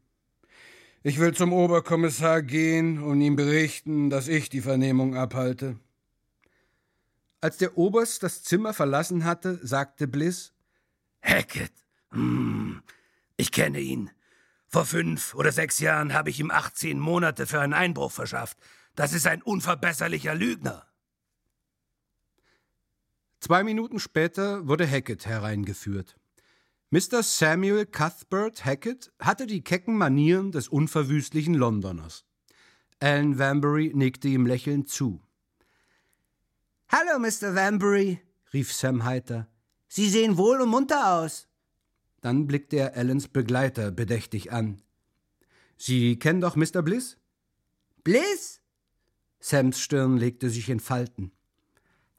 Ich 1.02 1.18
will 1.18 1.32
zum 1.32 1.54
Oberkommissar 1.54 2.42
gehen 2.42 3.02
und 3.02 3.22
ihm 3.22 3.34
berichten, 3.34 4.10
dass 4.10 4.28
ich 4.28 4.50
die 4.50 4.60
Vernehmung 4.60 5.16
abhalte. 5.16 5.78
Als 7.40 7.56
der 7.56 7.78
Oberst 7.78 8.22
das 8.22 8.42
Zimmer 8.42 8.74
verlassen 8.74 9.24
hatte, 9.24 9.58
sagte 9.62 10.06
Bliss 10.08 10.52
Hackett. 11.22 11.72
Hm, 12.10 12.82
ich 13.38 13.50
kenne 13.50 13.80
ihn. 13.80 14.10
Vor 14.68 14.84
fünf 14.84 15.34
oder 15.34 15.52
sechs 15.52 15.78
Jahren 15.78 16.12
habe 16.12 16.28
ich 16.28 16.38
ihm 16.38 16.50
18 16.50 16.98
Monate 16.98 17.46
für 17.46 17.62
einen 17.62 17.72
Einbruch 17.72 18.12
verschafft. 18.12 18.58
Das 18.94 19.14
ist 19.14 19.26
ein 19.26 19.40
unverbesserlicher 19.40 20.34
Lügner. 20.34 20.86
Zwei 23.42 23.64
Minuten 23.64 23.98
später 23.98 24.68
wurde 24.68 24.88
Hackett 24.88 25.26
hereingeführt. 25.26 26.16
Mr. 26.90 27.24
Samuel 27.24 27.86
Cuthbert 27.86 28.64
Hackett 28.64 29.10
hatte 29.18 29.48
die 29.48 29.64
kecken 29.64 29.96
Manieren 29.96 30.52
des 30.52 30.68
unverwüstlichen 30.68 31.54
Londoners. 31.54 32.24
Alan 33.00 33.40
Vanbury 33.40 33.90
nickte 33.96 34.28
ihm 34.28 34.46
lächelnd 34.46 34.88
zu. 34.88 35.20
Hallo, 36.88 37.18
Mr. 37.18 37.56
Vanbury, 37.56 38.20
rief 38.52 38.72
Sam 38.72 39.02
heiter. 39.02 39.48
Sie 39.88 40.08
sehen 40.08 40.36
wohl 40.36 40.60
und 40.60 40.68
munter 40.68 41.14
aus. 41.14 41.48
Dann 42.20 42.46
blickte 42.46 42.76
er 42.76 42.96
Allens 42.96 43.26
Begleiter 43.26 43.90
bedächtig 43.90 44.52
an. 44.52 44.80
Sie 45.76 46.16
kennen 46.16 46.42
doch 46.42 46.54
Mr. 46.54 46.80
Bliss? 46.80 47.18
Bliss? 48.04 48.60
Sams 49.40 49.80
Stirn 49.80 50.16
legte 50.16 50.48
sich 50.48 50.68
in 50.68 50.78
Falten. 50.78 51.32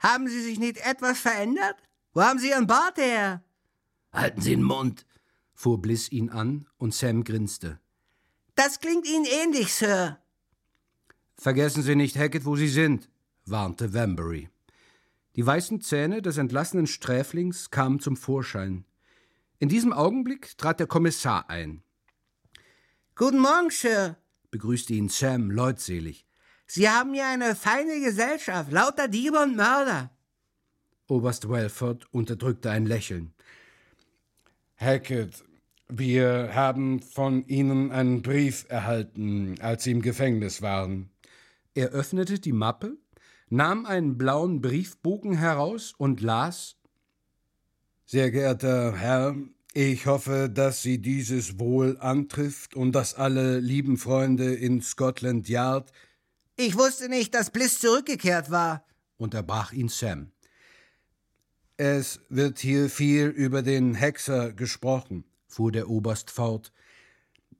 Haben 0.03 0.27
Sie 0.27 0.41
sich 0.41 0.59
nicht 0.59 0.77
etwas 0.85 1.19
verändert? 1.19 1.77
Wo 2.13 2.21
haben 2.21 2.37
Sie 2.37 2.49
Ihren 2.49 2.67
Bart 2.67 2.97
her? 2.97 3.41
Halten 4.11 4.41
Sie 4.41 4.51
den 4.51 4.63
Mund, 4.63 5.05
fuhr 5.55 5.81
Bliss 5.81 6.11
ihn 6.11 6.29
an, 6.29 6.67
und 6.77 6.93
Sam 6.93 7.23
grinste. 7.23 7.79
Das 8.55 8.81
klingt 8.81 9.07
Ihnen 9.07 9.25
ähnlich, 9.25 9.73
Sir. 9.73 10.19
Vergessen 11.37 11.81
Sie 11.81 11.95
nicht, 11.95 12.17
Hackett, 12.17 12.45
wo 12.45 12.55
Sie 12.55 12.67
sind, 12.67 13.09
warnte 13.45 13.93
Vanbury. 13.93 14.49
Die 15.35 15.45
weißen 15.45 15.81
Zähne 15.81 16.21
des 16.21 16.37
entlassenen 16.37 16.85
Sträflings 16.85 17.71
kamen 17.71 17.99
zum 17.99 18.17
Vorschein. 18.17 18.85
In 19.57 19.69
diesem 19.69 19.93
Augenblick 19.93 20.57
trat 20.57 20.79
der 20.79 20.87
Kommissar 20.87 21.49
ein. 21.49 21.81
Guten 23.15 23.39
Morgen, 23.39 23.71
Sir, 23.71 24.17
begrüßte 24.51 24.93
ihn 24.93 25.09
Sam 25.09 25.49
leutselig. 25.49 26.25
Sie 26.75 26.89
haben 26.89 27.13
hier 27.13 27.27
eine 27.27 27.55
feine 27.55 27.99
Gesellschaft, 27.99 28.71
lauter 28.71 29.07
Diebe 29.07 29.37
und 29.37 29.55
Mörder. 29.55 30.09
Oberst 31.07 31.47
Welford 31.47 32.11
unterdrückte 32.11 32.71
ein 32.71 32.87
Lächeln. 32.87 33.31
Hackett, 34.77 35.43
wir 35.87 36.49
haben 36.55 36.99
von 36.99 37.45
Ihnen 37.45 37.91
einen 37.91 38.23
Brief 38.23 38.65
erhalten, 38.69 39.53
als 39.61 39.83
Sie 39.83 39.91
im 39.91 40.01
Gefängnis 40.01 40.63
waren. 40.63 41.11
Er 41.75 41.89
öffnete 41.89 42.39
die 42.39 42.53
Mappe, 42.53 42.97
nahm 43.49 43.85
einen 43.85 44.17
blauen 44.17 44.59
Briefbogen 44.59 45.37
heraus 45.37 45.93
und 45.95 46.21
las 46.21 46.77
Sehr 48.03 48.31
geehrter 48.31 48.97
Herr, 48.97 49.35
ich 49.75 50.07
hoffe, 50.07 50.49
dass 50.51 50.81
Sie 50.81 50.99
dieses 50.99 51.59
wohl 51.59 51.99
antrifft 51.99 52.75
und 52.75 52.93
dass 52.93 53.13
alle 53.13 53.59
lieben 53.59 53.97
Freunde 53.97 54.55
in 54.55 54.81
Scotland 54.81 55.47
Yard 55.47 55.91
Ich 56.55 56.77
wusste 56.77 57.09
nicht, 57.09 57.33
dass 57.33 57.49
Bliss 57.49 57.79
zurückgekehrt 57.79 58.51
war, 58.51 58.85
unterbrach 59.17 59.73
ihn 59.73 59.89
Sam. 59.89 60.31
Es 61.77 62.19
wird 62.29 62.59
hier 62.59 62.89
viel 62.89 63.27
über 63.27 63.63
den 63.63 63.95
Hexer 63.95 64.53
gesprochen, 64.53 65.23
fuhr 65.47 65.71
der 65.71 65.89
Oberst 65.89 66.29
fort. 66.29 66.71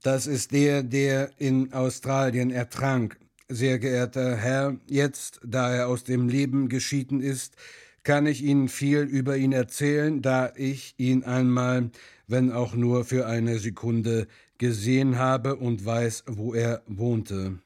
Das 0.03 0.27
ist 0.27 0.51
der, 0.51 0.83
der 0.83 1.31
in 1.39 1.73
Australien 1.73 2.51
ertrank. 2.51 3.17
Sehr 3.49 3.79
geehrter 3.79 4.37
Herr, 4.37 4.77
jetzt, 4.87 5.39
da 5.43 5.73
er 5.73 5.87
aus 5.87 6.03
dem 6.03 6.29
Leben 6.29 6.69
geschieden 6.69 7.19
ist, 7.19 7.55
kann 8.03 8.27
ich 8.27 8.43
Ihnen 8.43 8.69
viel 8.69 8.99
über 8.99 9.37
ihn 9.37 9.53
erzählen, 9.53 10.21
da 10.21 10.53
ich 10.55 10.93
ihn 10.97 11.23
einmal, 11.23 11.89
wenn 12.27 12.51
auch 12.51 12.75
nur 12.75 13.05
für 13.05 13.25
eine 13.25 13.57
Sekunde, 13.57 14.27
gesehen 14.59 15.17
habe 15.17 15.55
und 15.55 15.83
weiß, 15.83 16.25
wo 16.27 16.53
er 16.53 16.83
wohnte. 16.85 17.59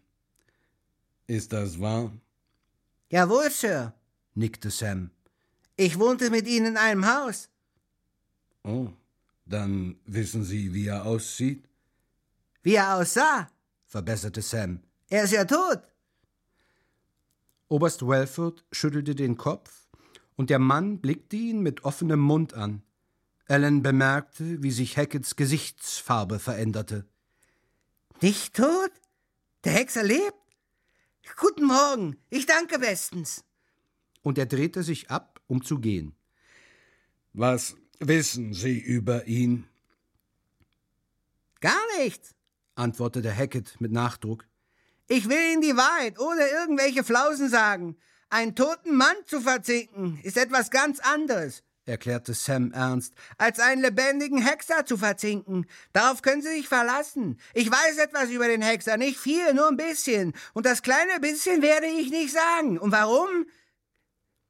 Ist 1.28 1.52
das 1.52 1.80
wahr? 1.80 2.12
Jawohl, 3.10 3.52
Sir, 3.52 3.94
nickte 4.34 4.72
Sam. 4.72 5.12
Ich 5.76 6.00
wohnte 6.00 6.30
mit 6.30 6.48
Ihnen 6.48 6.68
in 6.68 6.78
einem 6.78 7.06
Haus. 7.06 7.50
Oh, 8.64 8.90
dann 9.46 9.98
wissen 10.06 10.44
Sie, 10.44 10.74
wie 10.74 10.88
er 10.88 11.06
aussieht? 11.06 11.70
Wie 12.64 12.76
er 12.76 12.96
aussah, 12.96 13.50
verbesserte 13.86 14.42
Sam. 14.42 14.82
Er 15.10 15.24
ist 15.24 15.34
ja 15.34 15.46
tot. 15.46 15.82
Oberst 17.68 18.08
Welford 18.08 18.64
schüttelte 18.72 19.14
den 19.14 19.38
Kopf, 19.38 19.88
und 20.38 20.50
der 20.50 20.60
Mann 20.60 21.00
blickte 21.00 21.36
ihn 21.36 21.62
mit 21.62 21.84
offenem 21.84 22.20
Mund 22.20 22.54
an. 22.54 22.84
Ellen 23.48 23.84
bemerkte, 23.84 24.62
wie 24.64 24.72
sich 24.72 24.98
Hacketts 24.98 25.36
Gesichtsfarbe 25.36 26.40
veränderte. 26.40 27.06
Nicht 28.22 28.56
tot? 28.56 28.92
Der 29.64 29.74
Hexer 29.74 30.04
lebt? 30.04 30.47
Guten 31.36 31.66
Morgen, 31.66 32.18
ich 32.30 32.46
danke 32.46 32.80
bestens. 32.80 33.44
Und 34.22 34.38
er 34.38 34.46
drehte 34.46 34.84
sich 34.84 35.12
ab, 35.12 35.42
um 35.48 35.64
zu 35.64 35.80
gehen. 35.80 36.16
Was 37.34 37.76
wissen 38.00 38.54
Sie 38.54 38.80
über 38.80 39.28
ihn? 39.28 39.68
Gar 41.60 41.82
nichts, 42.00 42.34
antwortete 42.76 43.36
Hackett 43.36 43.80
mit 43.80 43.92
Nachdruck. 43.92 44.48
Ich 45.08 45.30
will 45.30 45.54
Ihnen 45.54 45.62
die 45.62 45.78
Wahrheit 45.78 46.20
ohne 46.20 46.48
irgendwelche 46.48 47.04
Flausen 47.04 47.50
sagen. 47.50 47.98
Einen 48.30 48.56
toten 48.56 48.96
Mann 48.96 49.16
zu 49.26 49.42
verzinken 49.42 50.20
ist 50.24 50.38
etwas 50.38 50.70
ganz 50.70 51.00
anderes, 51.00 51.64
erklärte 51.88 52.34
Sam 52.34 52.72
ernst, 52.72 53.14
als 53.38 53.60
einen 53.60 53.82
lebendigen 53.82 54.42
Hexer 54.42 54.86
zu 54.86 54.98
verzinken. 54.98 55.66
Darauf 55.94 56.22
können 56.22 56.42
Sie 56.42 56.50
sich 56.50 56.68
verlassen. 56.68 57.40
Ich 57.54 57.72
weiß 57.72 57.98
etwas 57.98 58.30
über 58.30 58.48
den 58.48 58.62
Hexer, 58.62 58.98
nicht 58.98 59.18
viel, 59.18 59.54
nur 59.54 59.68
ein 59.68 59.78
bisschen. 59.78 60.34
Und 60.54 60.66
das 60.66 60.82
kleine 60.82 61.20
bisschen 61.20 61.62
werde 61.62 61.88
ich 61.88 62.10
nicht 62.10 62.34
sagen. 62.34 62.78
Und 62.78 62.92
warum? 62.92 63.46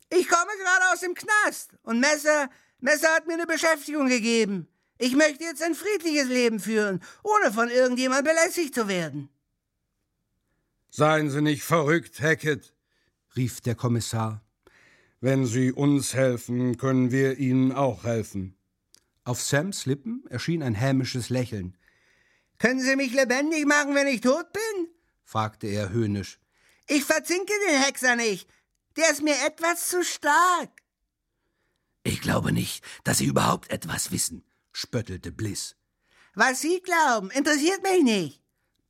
Ich 0.10 0.28
komme 0.28 0.52
gerade 0.62 0.93
aus 0.93 1.02
dem 1.02 1.13
Knast 1.13 1.71
und 1.84 2.00
Messer, 2.00 2.50
Messer 2.80 3.10
hat 3.10 3.28
mir 3.28 3.34
eine 3.34 3.47
Beschäftigung 3.47 4.08
gegeben. 4.08 4.67
Ich 4.97 5.15
möchte 5.15 5.43
jetzt 5.43 5.62
ein 5.62 5.76
friedliches 5.76 6.28
Leben 6.28 6.60
führen, 6.60 7.02
ohne 7.23 7.52
von 7.52 7.69
irgendjemand 7.69 8.23
belästigt 8.23 8.73
zu 8.73 8.88
werden. 8.88 9.30
Seien 10.89 11.30
Sie 11.30 11.41
nicht 11.41 11.63
verrückt, 11.63 12.21
Hackett, 12.21 12.73
rief 13.36 13.62
der 13.62 13.76
Kommissar. 13.76 14.41
Wenn 15.19 15.47
Sie 15.47 15.71
uns 15.71 16.13
helfen, 16.13 16.77
können 16.77 17.12
wir 17.12 17.39
Ihnen 17.39 17.71
auch 17.71 18.03
helfen. 18.03 18.56
Auf 19.23 19.41
Sams 19.41 19.86
Lippen 19.88 20.23
erschien 20.30 20.62
ein 20.62 20.75
hämisches 20.75 21.30
Lächeln. 21.30 21.75
Können 22.60 22.82
Sie 22.82 22.95
mich 22.95 23.13
lebendig 23.13 23.65
machen, 23.65 23.95
wenn 23.95 24.08
ich 24.08 24.21
tot 24.21 24.51
bin? 24.53 24.88
fragte 25.23 25.67
er 25.67 25.89
höhnisch. 25.89 26.39
Ich 26.88 27.03
verzinke 27.03 27.51
den 27.67 27.82
Hexer 27.82 28.15
nicht. 28.15 28.47
Der 28.95 29.10
ist 29.10 29.23
mir 29.23 29.36
etwas 29.45 29.89
zu 29.89 30.03
stark. 30.03 30.69
Ich 32.03 32.21
glaube 32.21 32.51
nicht, 32.51 32.84
dass 33.03 33.17
Sie 33.17 33.25
überhaupt 33.25 33.69
etwas 33.69 34.12
wissen, 34.12 34.45
spöttelte 34.71 35.32
Bliss. 35.32 35.75
Was 36.36 36.62
Sie 36.62 36.80
glauben, 36.82 37.32
interessiert 37.32 37.82
mich 37.84 38.03
nicht, 38.03 38.41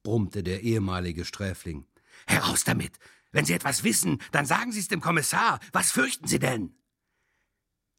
brummte 0.04 0.44
der 0.44 0.62
ehemalige 0.62 1.26
Sträfling. 1.26 1.88
Heraus 2.28 2.64
damit! 2.64 3.00
Wenn 3.32 3.46
Sie 3.46 3.54
etwas 3.54 3.84
wissen, 3.84 4.22
dann 4.32 4.46
sagen 4.46 4.72
Sie 4.72 4.80
es 4.80 4.88
dem 4.88 5.02
Kommissar. 5.02 5.60
Was 5.72 5.92
fürchten 5.92 6.28
Sie 6.28 6.40
denn? 6.40 6.76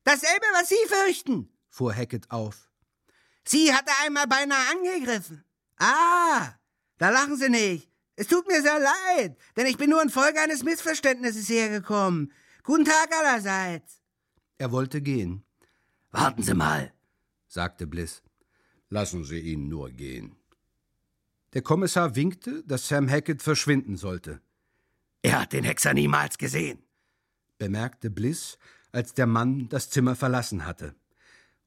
Dasselbe, 0.05 0.47
was 0.55 0.69
Sie 0.69 0.87
fürchten, 0.87 1.53
fuhr 1.69 1.95
Hackett 1.95 2.31
auf. 2.31 2.71
Sie 3.45 3.73
hatte 3.73 3.93
einmal 4.05 4.27
beinahe 4.27 4.71
angegriffen. 4.71 5.45
Ah, 5.79 6.55
da 6.99 7.11
lachen 7.11 7.37
Sie 7.37 7.49
nicht. 7.49 7.91
Es 8.17 8.27
tut 8.27 8.49
mir 8.49 8.63
sehr 8.63 8.81
leid, 8.81 9.39
denn 9.57 9.67
ich 9.67 9.77
bin 9.77 9.91
nur 9.91 10.03
infolge 10.03 10.41
eines 10.41 10.65
Missverständnisses 10.65 11.49
hergekommen. 11.49 12.33
Guten 12.65 12.85
Tag 12.85 13.13
allerseits. 13.13 14.03
Er 14.59 14.73
wollte 14.73 15.01
gehen. 15.01 15.45
Warten 16.11 16.43
Sie 16.43 16.55
mal, 16.55 16.93
sagte 17.47 17.87
Bliss. 17.87 18.23
Lassen 18.89 19.25
Sie 19.25 19.39
ihn 19.39 19.69
nur 19.69 19.91
gehen. 19.91 20.35
Der 21.53 21.63
Kommissar 21.63 22.17
winkte, 22.17 22.65
dass 22.65 22.89
Sam 22.89 23.09
Hackett 23.09 23.43
verschwinden 23.43 23.97
sollte. 23.97 24.41
Er 25.23 25.41
hat 25.41 25.53
den 25.53 25.65
Hexer 25.65 25.95
niemals 25.95 26.39
gesehen, 26.39 26.79
bemerkte 27.59 28.11
Bliss, 28.11 28.59
als 28.93 29.15
der 29.15 29.27
Mann 29.27 29.69
das 29.69 29.91
Zimmer 29.91 30.15
verlassen 30.15 30.65
hatte. 30.65 30.95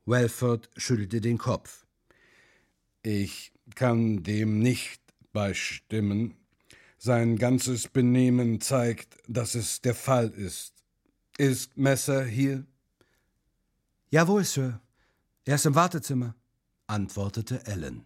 Welford 0.06 0.70
schüttelte 0.78 1.22
den 1.22 1.38
Kopf. 1.38 1.86
Ich 3.04 3.52
kann 3.76 4.24
dem 4.24 4.60
nicht 4.60 5.02
beistimmen. 5.34 6.36
Sein 6.98 7.38
ganzes 7.38 7.88
Benehmen 7.88 8.62
zeigt, 8.62 9.18
dass 9.28 9.56
es 9.56 9.82
der 9.82 9.96
Fall 9.96 10.30
ist. 10.30 10.84
Ist 11.38 11.78
Messer 11.78 12.24
hier? 12.24 12.66
Jawohl, 14.10 14.44
Sir. 14.44 14.80
Er 15.46 15.56
ist 15.56 15.66
im 15.66 15.74
Wartezimmer, 15.76 16.36
antwortete 16.88 17.66
Ellen. 17.66 18.06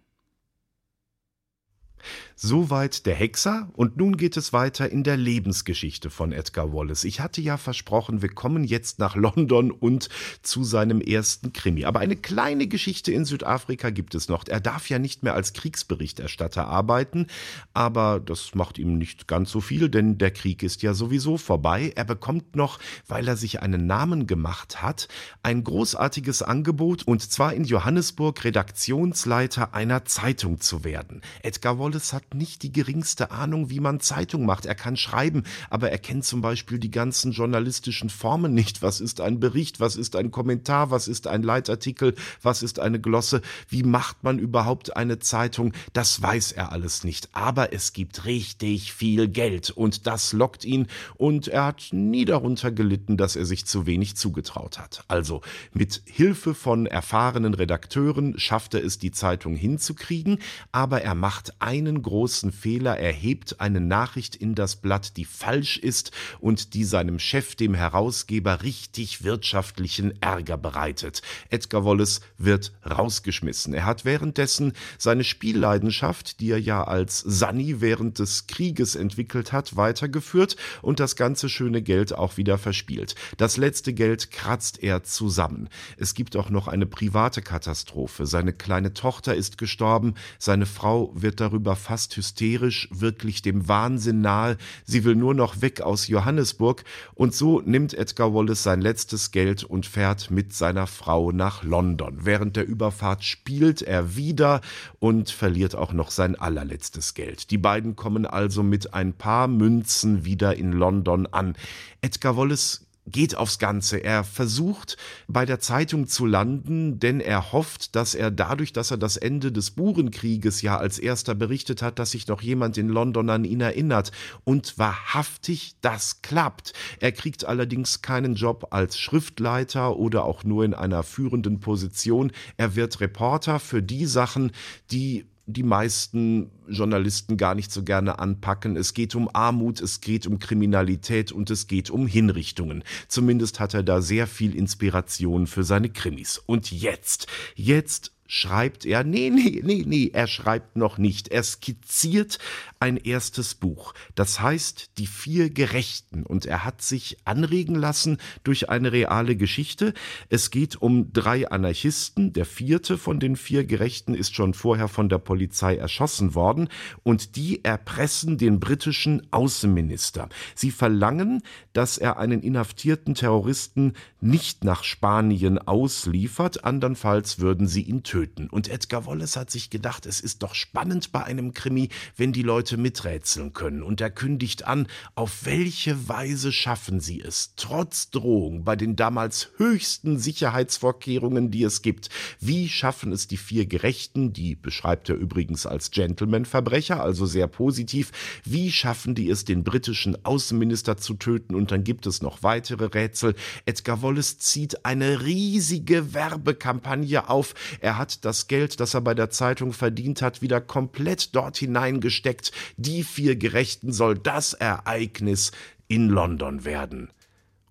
Soweit 2.36 3.06
der 3.06 3.16
Hexer 3.16 3.70
und 3.74 3.96
nun 3.96 4.18
geht 4.18 4.36
es 4.36 4.52
weiter 4.52 4.92
in 4.92 5.04
der 5.04 5.16
Lebensgeschichte 5.16 6.10
von 6.10 6.34
Edgar 6.34 6.74
Wallace. 6.74 7.06
Ich 7.06 7.22
hatte 7.22 7.40
ja 7.40 7.56
versprochen, 7.56 8.22
wir 8.22 8.30
kommen 8.30 8.66
jetzt 8.66 9.00
nach 9.00 9.16
London 9.16 9.72
und 9.72 10.10
zu 10.42 10.64
seinem 10.66 11.00
ersten 11.00 11.54
Krimi. 11.54 11.86
Aber 11.86 12.02
eine 12.02 12.18
kleine 12.18 12.68
Geschichte 12.68 13.14
in 13.14 13.24
Südafrika 13.24 13.90
gibt 13.90 14.16
es 14.16 14.28
noch. 14.28 14.46
Er 14.48 14.60
darf 14.60 14.90
ja 14.90 15.00
nicht 15.00 15.24
mehr 15.24 15.34
als 15.34 15.54
Kriegsberichterstatter 15.54 16.68
arbeiten, 16.68 17.28
aber 17.74 18.20
das 18.20 18.54
macht 18.54 18.78
ihm 18.78 18.98
nicht 18.98 19.28
ganz 19.28 19.50
so 19.50 19.62
viel, 19.62 19.90
denn 19.90 20.18
der 20.18 20.32
Krieg 20.32 20.62
ist 20.62 20.84
ja 20.84 20.94
sowieso 20.94 21.38
vorbei. 21.38 21.94
Er 21.96 22.04
bekommt 22.06 22.58
noch, 22.58 22.80
weil 23.08 23.28
er 23.28 23.38
sich 23.38 23.62
einen 23.62 23.88
Namen 23.88 24.28
gemacht 24.28 24.82
hat, 24.82 25.08
ein 25.42 25.64
großartiges 25.64 26.42
Angebot 26.42 27.04
und 27.04 27.22
zwar 27.22 27.54
in 27.54 27.64
Johannesburg 27.64 28.44
Redaktionsleiter 28.44 29.74
einer 29.74 30.04
Zeitung 30.04 30.60
zu 30.60 30.84
werden. 30.84 31.22
Edgar 31.42 31.80
Wallace 31.80 31.95
Wallace 31.96 32.12
hat 32.12 32.34
nicht 32.34 32.64
die 32.64 32.74
geringste 32.74 33.32
Ahnung, 33.32 33.70
wie 33.70 33.80
man 33.80 34.02
Zeitung 34.02 34.46
macht. 34.46 34.66
Er 34.66 34.76
kann 34.76 34.98
schreiben, 34.98 35.44
aber 35.70 35.92
er 35.92 35.98
kennt 35.98 36.26
zum 36.26 36.42
Beispiel 36.42 36.78
die 36.78 36.92
ganzen 36.92 37.32
journalistischen 37.32 38.10
Formen 38.10 38.54
nicht. 38.54 38.82
Was 38.82 39.00
ist 39.00 39.22
ein 39.22 39.40
Bericht? 39.40 39.80
Was 39.80 39.96
ist 39.96 40.18
ein 40.18 40.30
Kommentar? 40.30 40.92
Was 40.92 41.08
ist 41.08 41.26
ein 41.28 41.42
Leitartikel? 41.42 42.16
Was 42.42 42.64
ist 42.64 42.80
eine 42.80 43.00
Glosse? 43.00 43.42
Wie 43.70 43.84
macht 43.84 44.24
man 44.24 44.40
überhaupt 44.40 44.98
eine 44.98 45.20
Zeitung? 45.20 45.72
Das 45.94 46.22
weiß 46.22 46.52
er 46.52 46.74
alles 46.74 47.06
nicht. 47.06 47.30
Aber 47.32 47.72
es 47.72 47.94
gibt 47.94 48.26
richtig 48.26 48.92
viel 48.92 49.30
Geld 49.30 49.70
und 49.70 50.06
das 50.06 50.34
lockt 50.34 50.66
ihn 50.66 50.88
und 51.16 51.48
er 51.48 51.66
hat 51.66 51.90
nie 51.92 52.26
darunter 52.26 52.72
gelitten, 52.72 53.16
dass 53.16 53.38
er 53.38 53.46
sich 53.46 53.66
zu 53.66 53.86
wenig 53.86 54.18
zugetraut 54.18 54.80
hat. 54.80 55.06
Also 55.08 55.42
mit 55.74 56.02
Hilfe 56.06 56.56
von 56.56 56.88
erfahrenen 56.88 57.54
Redakteuren 57.54 58.38
schafft 58.38 58.74
er 58.74 58.84
es, 58.84 59.00
die 59.00 59.12
Zeitung 59.12 59.56
hinzukriegen, 59.56 60.40
aber 60.74 61.02
er 61.02 61.16
macht 61.16 61.54
ein 61.60 61.85
einen 61.88 62.02
großen 62.02 62.52
Fehler, 62.52 62.98
er 62.98 63.12
hebt 63.12 63.62
eine 63.62 63.80
Nachricht 63.80 64.36
in 64.36 64.56
das 64.56 64.76
Blatt, 64.76 65.18
die 65.18 65.26
falsch 65.26 65.78
ist 65.78 66.12
und 66.40 66.74
die 66.74 66.84
seinem 66.84 67.20
Chef, 67.20 67.56
dem 67.56 67.74
Herausgeber, 67.74 68.64
richtig 68.64 69.24
wirtschaftlichen 69.24 70.22
Ärger 70.22 70.58
bereitet. 70.58 71.22
Edgar 71.50 71.86
Wallace 71.86 72.22
wird 72.38 72.74
rausgeschmissen. 72.90 73.74
Er 73.74 73.86
hat 73.86 74.06
währenddessen 74.06 74.74
seine 74.98 75.24
Spielleidenschaft, 75.24 76.40
die 76.40 76.52
er 76.52 76.60
ja 76.60 76.84
als 76.84 77.20
Sunny 77.20 77.82
während 77.82 78.20
des 78.20 78.48
Krieges 78.48 78.96
entwickelt 78.96 79.52
hat, 79.52 79.76
weitergeführt 79.76 80.56
und 80.82 81.00
das 81.00 81.16
ganze 81.16 81.50
schöne 81.50 81.82
Geld 81.82 82.14
auch 82.14 82.38
wieder 82.38 82.58
verspielt. 82.58 83.16
Das 83.38 83.58
letzte 83.58 83.94
Geld 83.94 84.32
kratzt 84.32 84.82
er 84.82 85.04
zusammen. 85.04 85.70
Es 85.98 86.14
gibt 86.14 86.36
auch 86.36 86.50
noch 86.50 86.68
eine 86.68 86.86
private 86.86 87.42
Katastrophe. 87.42 88.26
Seine 88.26 88.54
kleine 88.54 88.94
Tochter 88.94 89.36
ist 89.36 89.58
gestorben, 89.58 90.16
seine 90.40 90.66
Frau 90.66 91.12
wird 91.14 91.40
darüber 91.40 91.65
fast 91.74 92.16
hysterisch, 92.16 92.88
wirklich 92.92 93.42
dem 93.42 93.68
Wahnsinn 93.68 94.22
nahe. 94.22 94.58
Sie 94.84 95.04
will 95.04 95.16
nur 95.16 95.34
noch 95.34 95.62
weg 95.62 95.82
aus 95.82 96.08
Johannesburg 96.08 96.84
und 97.16 97.34
so 97.34 97.62
nimmt 97.62 97.96
Edgar 97.96 98.36
Wallace 98.36 98.62
sein 98.62 98.82
letztes 98.82 99.32
Geld 99.32 99.64
und 99.64 99.88
fährt 99.88 100.30
mit 100.30 100.54
seiner 100.54 100.86
Frau 100.86 101.32
nach 101.32 101.64
London. 101.64 102.20
Während 102.22 102.56
der 102.56 102.68
Überfahrt 102.68 103.24
spielt 103.24 103.82
er 103.82 104.16
wieder 104.16 104.62
und 105.00 105.32
verliert 105.32 105.74
auch 105.74 105.94
noch 105.94 106.12
sein 106.12 106.36
allerletztes 106.36 107.16
Geld. 107.16 107.50
Die 107.50 107.58
beiden 107.58 107.96
kommen 107.96 108.28
also 108.28 108.62
mit 108.62 108.94
ein 108.94 109.14
paar 109.14 109.48
Münzen 109.48 110.26
wieder 110.26 110.56
in 110.56 110.72
London 110.72 111.26
an. 111.26 111.56
Edgar 112.02 112.38
Wallace 112.38 112.85
geht 113.06 113.36
aufs 113.36 113.60
Ganze. 113.60 114.04
Er 114.04 114.24
versucht 114.24 114.98
bei 115.28 115.46
der 115.46 115.60
Zeitung 115.60 116.08
zu 116.08 116.26
landen, 116.26 117.00
denn 117.00 117.20
er 117.20 117.52
hofft, 117.52 117.96
dass 117.96 118.16
er 118.16 118.32
dadurch, 118.32 118.74
dass 118.74 118.92
er 118.92 118.98
das 118.98 119.18
Ende 119.18 119.52
des 119.52 119.72
Burenkrieges 119.72 120.62
ja 120.62 120.78
als 120.78 120.98
erster 120.98 121.36
berichtet 121.36 121.82
hat, 121.82 122.00
dass 122.00 122.12
sich 122.12 122.28
noch 122.28 122.42
jemand 122.42 122.78
in 122.78 122.90
London 122.90 123.30
an 123.30 123.46
ihn 123.46 123.62
erinnert. 123.62 124.12
Und 124.44 124.78
wahrhaftig, 124.78 125.76
das 125.82 126.22
klappt. 126.22 126.74
Er 127.00 127.12
kriegt 127.12 127.46
allerdings 127.46 128.02
keinen 128.02 128.36
Job 128.36 128.68
als 128.72 129.00
Schriftleiter 129.00 129.98
oder 129.98 130.26
auch 130.26 130.44
nur 130.44 130.66
in 130.66 130.74
einer 130.74 131.04
führenden 131.04 131.60
Position. 131.60 132.32
Er 132.58 132.76
wird 132.76 133.00
Reporter 133.00 133.60
für 133.60 133.84
die 133.84 134.06
Sachen, 134.06 134.52
die 134.92 135.26
die 135.48 135.64
meisten 135.64 136.50
Journalisten 136.68 137.38
gar 137.38 137.54
nicht 137.54 137.72
so 137.72 137.84
gerne 137.84 138.20
anpacken. 138.20 138.76
Es 138.76 138.94
geht 138.94 139.14
um 139.16 139.30
Armut, 139.34 139.80
es 139.80 140.02
geht 140.02 140.26
um 140.26 140.40
Kriminalität 140.40 141.32
und 141.32 141.50
es 141.52 141.68
geht 141.68 141.90
um 141.90 142.08
Hinrichtungen. 142.08 142.84
Zumindest 143.08 143.60
hat 143.60 143.74
er 143.74 143.84
da 143.84 144.02
sehr 144.02 144.26
viel 144.28 144.56
Inspiration 144.56 145.46
für 145.46 145.64
seine 145.64 145.90
Krimis. 145.90 146.40
Und 146.40 146.72
jetzt, 146.72 147.28
jetzt 147.56 148.15
schreibt 148.28 148.86
er, 148.86 149.04
nee, 149.04 149.30
nee, 149.30 149.62
nee, 149.64 149.84
nee, 149.86 150.10
er 150.12 150.28
schreibt 150.28 150.76
noch 150.76 150.98
nicht. 150.98 151.28
Er 151.28 151.44
skizziert 151.44 152.40
ein 152.80 152.98
erstes 152.98 153.56
Buch. 153.56 153.94
Das 154.16 154.40
heißt 154.40 154.98
Die 154.98 155.08
vier 155.08 155.50
Gerechten. 155.50 156.24
Und 156.24 156.46
er 156.46 156.66
hat 156.66 156.82
sich 156.82 157.18
anregen 157.26 157.76
lassen 157.76 158.18
durch 158.44 158.70
eine 158.70 158.92
reale 158.92 159.36
Geschichte. 159.36 159.94
Es 160.30 160.50
geht 160.50 160.82
um 160.82 161.14
drei 161.14 161.50
Anarchisten. 161.50 162.34
Der 162.34 162.46
vierte 162.46 162.98
von 162.98 163.20
den 163.20 163.36
vier 163.36 163.64
Gerechten 163.64 164.16
ist 164.16 164.36
schon 164.36 164.54
vorher 164.54 164.88
von 164.88 165.10
der 165.10 165.20
Polizei 165.20 165.76
erschossen 165.76 166.34
worden. 166.34 166.70
Und 167.04 167.36
die 167.36 167.64
erpressen 167.64 168.38
den 168.38 168.60
britischen 168.60 169.28
Außenminister. 169.32 170.30
Sie 170.56 170.72
verlangen, 170.72 171.44
dass 171.74 171.98
er 171.98 172.18
einen 172.18 172.42
inhaftierten 172.42 173.14
Terroristen 173.14 173.94
nicht 174.20 174.64
nach 174.64 174.84
Spanien 174.84 175.60
ausliefert. 175.60 176.64
Andernfalls 176.64 177.40
würden 177.40 177.68
sie 177.68 177.84
ihn 177.84 178.02
töten 178.02 178.15
töten. 178.16 178.48
Und 178.50 178.70
Edgar 178.70 179.06
Wallace 179.08 179.36
hat 179.36 179.52
sich 179.52 179.70
gedacht, 179.70 180.06
es 180.06 180.22
ist 180.22 180.42
doch 180.42 180.56
spannend 180.56 181.12
bei 181.12 181.26
einem 181.26 181.54
Krimi, 181.54 181.90
wenn 182.16 182.32
die 182.32 182.44
Leute 182.44 182.78
miträtseln 182.78 183.52
können. 183.52 183.84
Und 183.84 184.00
er 184.00 184.10
kündigt 184.10 184.66
an, 184.66 184.88
auf 185.16 185.44
welche 185.44 186.08
Weise 186.08 186.54
schaffen 186.54 187.02
sie 187.02 187.20
es, 187.20 187.56
trotz 187.58 188.12
Drohung, 188.12 188.64
bei 188.64 188.78
den 188.78 188.96
damals 188.96 189.50
höchsten 189.58 190.18
Sicherheitsvorkehrungen, 190.18 191.52
die 191.52 191.64
es 191.64 191.82
gibt, 191.82 192.08
wie 192.40 192.70
schaffen 192.70 193.12
es 193.12 193.28
die 193.28 193.36
vier 193.36 193.66
Gerechten, 193.66 194.32
die 194.32 194.56
beschreibt 194.56 195.10
er 195.10 195.18
übrigens 195.18 195.66
als 195.66 195.92
Gentleman-Verbrecher, 195.92 197.04
also 197.04 197.26
sehr 197.26 197.48
positiv, 197.48 198.14
wie 198.46 198.72
schaffen 198.72 199.14
die 199.14 199.30
es, 199.30 199.44
den 199.44 199.66
britischen 199.66 200.24
Außenminister 200.24 200.96
zu 200.96 201.16
töten? 201.16 201.54
Und 201.54 201.72
dann 201.72 201.84
gibt 201.84 202.08
es 202.08 202.22
noch 202.22 202.44
weitere 202.44 202.86
Rätsel. 202.86 203.36
Edgar 203.66 204.02
Wallace 204.02 204.38
zieht 204.38 204.86
eine 204.86 205.26
riesige 205.26 206.14
Werbekampagne 206.14 207.28
auf. 207.28 207.56
Er 207.82 208.05
hat 208.06 208.24
das 208.24 208.48
Geld, 208.48 208.80
das 208.80 208.94
er 208.94 209.02
bei 209.02 209.16
der 209.16 209.32
Zeitung 209.32 209.74
verdient 209.74 210.22
hat, 210.22 210.44
wieder 210.44 210.62
komplett 210.62 211.36
dort 211.36 211.58
hineingesteckt. 211.58 212.52
Die 212.78 213.04
vier 213.04 213.36
Gerechten 213.36 213.92
soll 213.92 214.16
das 214.16 214.54
Ereignis 214.54 215.52
in 215.88 216.10
London 216.10 216.66
werden. 216.66 217.10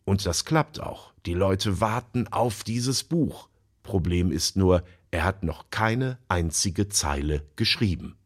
Und 0.04 0.26
das 0.26 0.44
klappt 0.44 0.80
auch. 0.80 1.12
Die 1.24 1.34
Leute 1.34 1.80
warten 1.80 2.26
auf 2.26 2.64
dieses 2.64 3.04
Buch. 3.04 3.48
Problem 3.84 4.32
ist 4.32 4.56
nur, 4.56 4.82
er 5.12 5.22
hat 5.22 5.44
noch 5.44 5.70
keine 5.70 6.18
einzige 6.26 6.88
Zeile 6.88 7.44
geschrieben. 7.54 8.16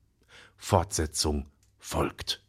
Fortsetzung 0.57 1.45
folgt. 1.79 2.43